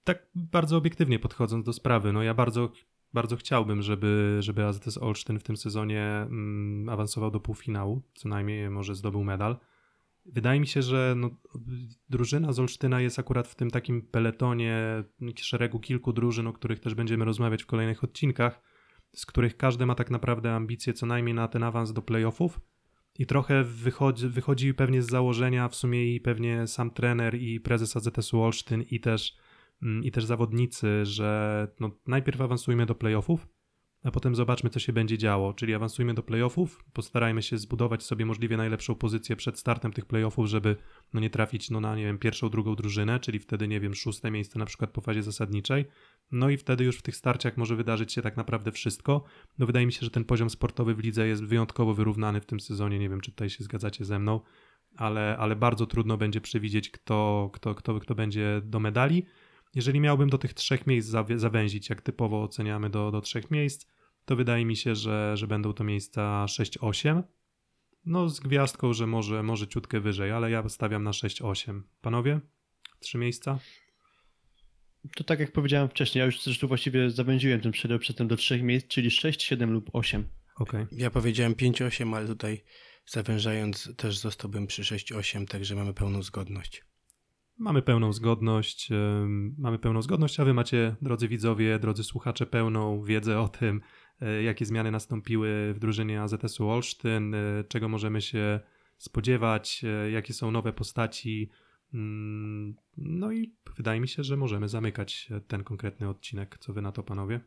Tak 0.04 0.28
bardzo 0.36 0.78
obiektywnie 0.78 1.20
podchodząc 1.20 1.66
do 1.66 1.74
sprawy, 1.74 2.14
no 2.14 2.24
ja 2.24 2.34
bardzo, 2.34 2.72
bardzo 3.14 3.36
chciałbym, 3.36 3.82
żeby, 3.82 4.38
żeby 4.40 4.66
AZS 4.66 4.98
Olsztyn 4.98 5.40
w 5.40 5.44
tym 5.44 5.58
sezonie 5.58 6.04
mm, 6.04 6.90
awansował 6.90 7.32
do 7.32 7.40
półfinału, 7.40 8.02
co 8.14 8.30
najmniej 8.30 8.70
może 8.70 8.96
zdobył 8.96 9.24
medal. 9.24 9.58
Wydaje 10.26 10.60
mi 10.60 10.68
się, 10.68 10.82
że 10.82 11.14
no, 11.18 11.30
drużyna 12.10 12.54
z 12.54 12.60
Olsztyna 12.60 13.02
jest 13.02 13.20
akurat 13.20 13.48
w 13.48 13.56
tym 13.56 13.72
takim 13.72 14.02
peletonie 14.02 15.04
szeregu 15.36 15.80
kilku 15.80 16.14
drużyn, 16.14 16.48
o 16.48 16.54
których 16.54 16.80
też 16.80 16.96
będziemy 16.96 17.26
rozmawiać 17.26 17.64
w 17.64 17.66
kolejnych 17.66 18.04
odcinkach, 18.04 18.62
z 19.16 19.26
których 19.26 19.58
każdy 19.58 19.86
ma 19.86 19.96
tak 19.96 20.12
naprawdę 20.12 20.56
ambicje 20.56 20.94
co 20.94 21.06
najmniej 21.06 21.34
na 21.34 21.48
ten 21.48 21.64
awans 21.64 21.94
do 21.94 22.02
playoffów. 22.02 22.60
I 23.20 23.26
trochę 23.26 23.64
wychodzi, 23.64 24.28
wychodzi 24.28 24.74
pewnie 24.74 25.02
z 25.02 25.10
założenia 25.10 25.68
w 25.68 25.76
sumie 25.76 26.16
i 26.16 26.22
pewnie 26.22 26.68
sam 26.68 26.92
trener 26.92 27.36
i 27.36 27.60
prezes 27.60 27.98
AZS-u 27.98 28.42
Olsztyn 28.42 28.82
i 28.82 29.00
też, 29.00 29.38
mm, 29.82 30.04
i 30.04 30.12
też 30.12 30.26
zawodnicy, 30.26 31.06
że 31.06 31.68
no, 31.80 31.92
najpierw 32.08 32.42
awansujmy 32.42 32.86
do 32.86 32.96
playoffów, 32.96 33.48
a 34.08 34.12
potem 34.12 34.36
zobaczmy, 34.36 34.70
co 34.70 34.80
się 34.80 34.94
będzie 34.94 35.18
działo. 35.18 35.54
Czyli 35.54 35.74
awansujmy 35.74 36.14
do 36.14 36.24
playoffów, 36.24 36.84
postarajmy 36.94 37.42
się 37.44 37.58
zbudować 37.58 38.04
sobie 38.04 38.26
możliwie 38.26 38.58
najlepszą 38.58 38.96
pozycję 38.96 39.36
przed 39.36 39.60
startem 39.60 39.94
tych 39.94 40.06
playoffów, 40.06 40.48
żeby 40.48 40.76
no, 41.14 41.20
nie 41.20 41.30
trafić 41.30 41.70
no, 41.70 41.82
na, 41.82 41.96
nie 41.96 42.04
wiem, 42.04 42.18
pierwszą, 42.18 42.50
drugą 42.50 42.76
drużynę, 42.76 43.20
czyli 43.20 43.40
wtedy, 43.40 43.68
nie 43.68 43.80
wiem, 43.80 43.96
szóste 43.96 44.32
miejsce 44.32 44.60
na 44.60 44.66
przykład 44.66 44.92
po 44.92 45.02
fazie 45.02 45.24
zasadniczej. 45.24 45.86
No 46.32 46.50
i 46.50 46.58
wtedy 46.58 46.84
już 46.84 46.98
w 46.98 47.02
tych 47.02 47.16
starciach 47.16 47.58
może 47.58 47.76
wydarzyć 47.76 48.14
się 48.14 48.22
tak 48.22 48.38
naprawdę 48.38 48.72
wszystko. 48.72 49.24
No 49.58 49.66
wydaje 49.66 49.86
mi 49.86 49.94
się, 49.94 50.00
że 50.02 50.12
ten 50.12 50.26
poziom 50.26 50.50
sportowy 50.50 50.96
w 50.96 51.00
lidze 51.00 51.28
jest 51.28 51.46
wyjątkowo 51.46 51.94
wyrównany 51.94 52.42
w 52.42 52.46
tym 52.46 52.60
sezonie. 52.60 53.00
Nie 53.00 53.10
wiem, 53.10 53.22
czy 53.22 53.32
tutaj 53.32 53.50
się 53.50 53.64
zgadzacie 53.64 54.06
ze 54.06 54.20
mną, 54.20 54.40
ale, 54.96 55.38
ale 55.38 55.56
bardzo 55.56 55.86
trudno 55.86 56.18
będzie 56.18 56.42
przewidzieć, 56.42 56.90
kto, 56.90 57.50
kto, 57.54 57.76
kto, 57.76 58.00
kto 58.00 58.16
będzie 58.16 58.62
do 58.64 58.80
medali. 58.80 59.26
Jeżeli 59.76 60.00
miałbym 60.00 60.30
do 60.30 60.38
tych 60.38 60.54
trzech 60.54 60.88
miejsc 60.88 61.10
zawęzić, 61.36 61.90
jak 61.90 62.02
typowo 62.02 62.44
oceniamy 62.44 62.90
do, 62.90 63.12
do 63.12 63.22
trzech 63.22 63.52
miejsc, 63.52 63.97
to 64.28 64.36
wydaje 64.36 64.66
mi 64.66 64.76
się, 64.76 64.96
że, 64.96 65.38
że 65.38 65.48
będą 65.48 65.74
to 65.74 65.84
miejsca 65.84 66.46
6-8. 66.46 67.24
No 68.06 68.30
z 68.30 68.40
gwiazdką, 68.40 68.94
że 68.94 69.08
może, 69.08 69.44
może 69.44 69.68
ciutkę 69.68 70.00
wyżej, 70.00 70.32
ale 70.32 70.52
ja 70.52 70.70
stawiam 70.70 71.04
na 71.04 71.12
6-8. 71.12 71.82
Panowie? 72.02 72.40
Trzy 73.00 73.18
miejsca? 73.18 73.60
To 75.16 75.24
tak 75.24 75.40
jak 75.40 75.52
powiedziałem 75.52 75.90
wcześniej, 75.90 76.20
ja 76.20 76.26
już 76.26 76.44
zresztą 76.44 76.68
właściwie 76.68 77.12
zawęziłem 77.12 77.62
ten 77.62 77.72
przedział 77.72 78.00
przedtem 78.00 78.28
do 78.28 78.36
trzech 78.36 78.64
miejsc, 78.64 78.88
czyli 78.88 79.12
6, 79.12 79.44
7 79.44 79.72
lub 79.72 79.90
8. 79.94 80.30
Okej. 80.56 80.86
Ja 80.92 81.12
powiedziałem 81.12 81.54
5-8, 81.54 82.16
ale 82.16 82.28
tutaj 82.28 82.64
zawężając 83.06 83.96
też 83.98 84.18
zostałbym 84.18 84.68
przy 84.68 84.82
6-8, 84.82 85.46
także 85.48 85.76
mamy 85.76 85.94
pełną 85.94 86.24
zgodność. 86.24 86.86
Mamy 87.60 87.82
pełną 87.82 88.14
zgodność, 88.14 88.90
mamy 89.58 89.80
pełną 89.80 90.02
zgodność, 90.02 90.40
a 90.40 90.46
wy 90.46 90.54
macie, 90.54 90.96
drodzy 91.02 91.28
widzowie, 91.28 91.80
drodzy 91.80 92.04
słuchacze, 92.04 92.46
pełną 92.46 93.04
wiedzę 93.04 93.40
o 93.40 93.48
tym, 93.48 93.82
jakie 94.44 94.66
zmiany 94.66 94.92
nastąpiły 94.92 95.74
w 95.74 95.80
drużynie 95.80 96.22
AZS-u 96.22 96.70
Olsztyn, 96.70 97.34
y, 97.34 97.64
czego 97.68 97.90
możemy 97.90 98.22
się 98.22 98.60
spodziewać, 98.98 99.82
y, 100.08 100.12
jakie 100.12 100.34
są 100.34 100.52
nowe 100.52 100.74
postaci. 100.74 101.50
Mm, 101.94 102.76
No 102.98 103.32
i 103.32 103.56
wydaje 103.78 104.00
mi 104.00 104.08
się, 104.08 104.24
że 104.24 104.38
możemy 104.38 104.70
zamykać 104.70 105.30
ten 105.48 105.64
konkretny 105.64 106.10
odcinek. 106.10 106.58
Co 106.60 106.74
wy 106.74 106.82
na 106.82 106.92
to, 106.92 107.04
panowie? 107.04 107.40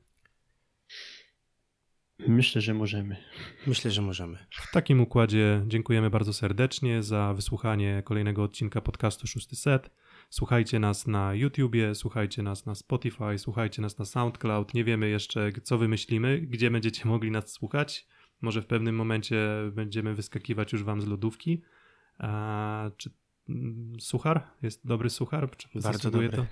Myślę, 2.28 2.60
że 2.60 2.74
możemy. 2.74 3.16
Myślę, 3.66 3.90
że 3.90 4.02
możemy. 4.02 4.38
W 4.50 4.72
takim 4.72 5.00
układzie 5.00 5.64
dziękujemy 5.66 6.10
bardzo 6.10 6.32
serdecznie 6.32 7.02
za 7.02 7.34
wysłuchanie 7.34 8.02
kolejnego 8.04 8.42
odcinka 8.42 8.80
podcastu 8.80 9.26
Szósty 9.26 9.56
Set. 9.56 9.90
Słuchajcie 10.30 10.78
nas 10.78 11.06
na 11.06 11.34
YouTubie, 11.34 11.94
słuchajcie 11.94 12.42
nas 12.42 12.66
na 12.66 12.74
Spotify, 12.74 13.38
słuchajcie 13.38 13.82
nas 13.82 13.98
na 13.98 14.04
SoundCloud. 14.04 14.74
Nie 14.74 14.84
wiemy 14.84 15.08
jeszcze, 15.08 15.52
co 15.62 15.78
wymyślimy, 15.78 16.40
gdzie 16.40 16.70
będziecie 16.70 17.08
mogli 17.08 17.30
nas 17.30 17.52
słuchać. 17.52 18.06
Może 18.40 18.62
w 18.62 18.66
pewnym 18.66 18.94
momencie 18.94 19.48
będziemy 19.72 20.14
wyskakiwać 20.14 20.72
już 20.72 20.84
wam 20.84 21.00
z 21.00 21.06
lodówki. 21.06 21.62
A, 22.18 22.90
czy 22.96 23.10
mm, 23.48 24.00
suchar? 24.00 24.46
Jest 24.62 24.86
dobry 24.86 25.10
suchar? 25.10 25.56
Czy 25.56 25.68
Bardzo 25.82 26.10
dobry. 26.10 26.28
to? 26.28 26.46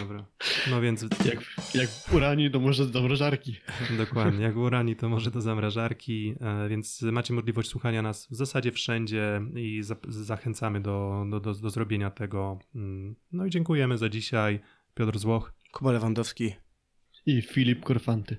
Dobra. 0.00 0.24
No 0.70 0.80
więc 0.80 1.02
Jak, 1.30 1.38
jak 1.74 1.88
w 1.88 2.14
uranie, 2.14 2.50
to 2.50 2.60
może 2.60 2.86
do 2.86 3.02
mrożarki. 3.02 3.56
Dokładnie, 3.98 4.44
jak 4.44 4.56
urani 4.56 4.96
to 4.96 5.08
może 5.08 5.30
do 5.30 5.40
zamrażarki, 5.40 6.34
więc 6.68 7.02
macie 7.02 7.34
możliwość 7.34 7.68
słuchania 7.68 8.02
nas 8.02 8.26
w 8.30 8.34
zasadzie 8.34 8.72
wszędzie 8.72 9.40
i 9.54 9.82
za 9.82 9.96
zachęcamy 10.08 10.80
do, 10.80 11.26
do, 11.30 11.40
do, 11.40 11.54
do 11.54 11.70
zrobienia 11.70 12.10
tego. 12.10 12.58
Mm, 12.74 13.16
No 13.32 13.46
i 13.46 13.50
dziękujemy 13.50 13.98
za 13.98 14.08
dzisiaj. 14.08 14.60
Piotr 14.94 15.18
Złoch. 15.18 15.52
Kuba 15.72 15.92
Lewandowski. 15.92 16.54
I 17.26 17.42
Filip 17.42 17.84
Korfanty. 17.84 18.36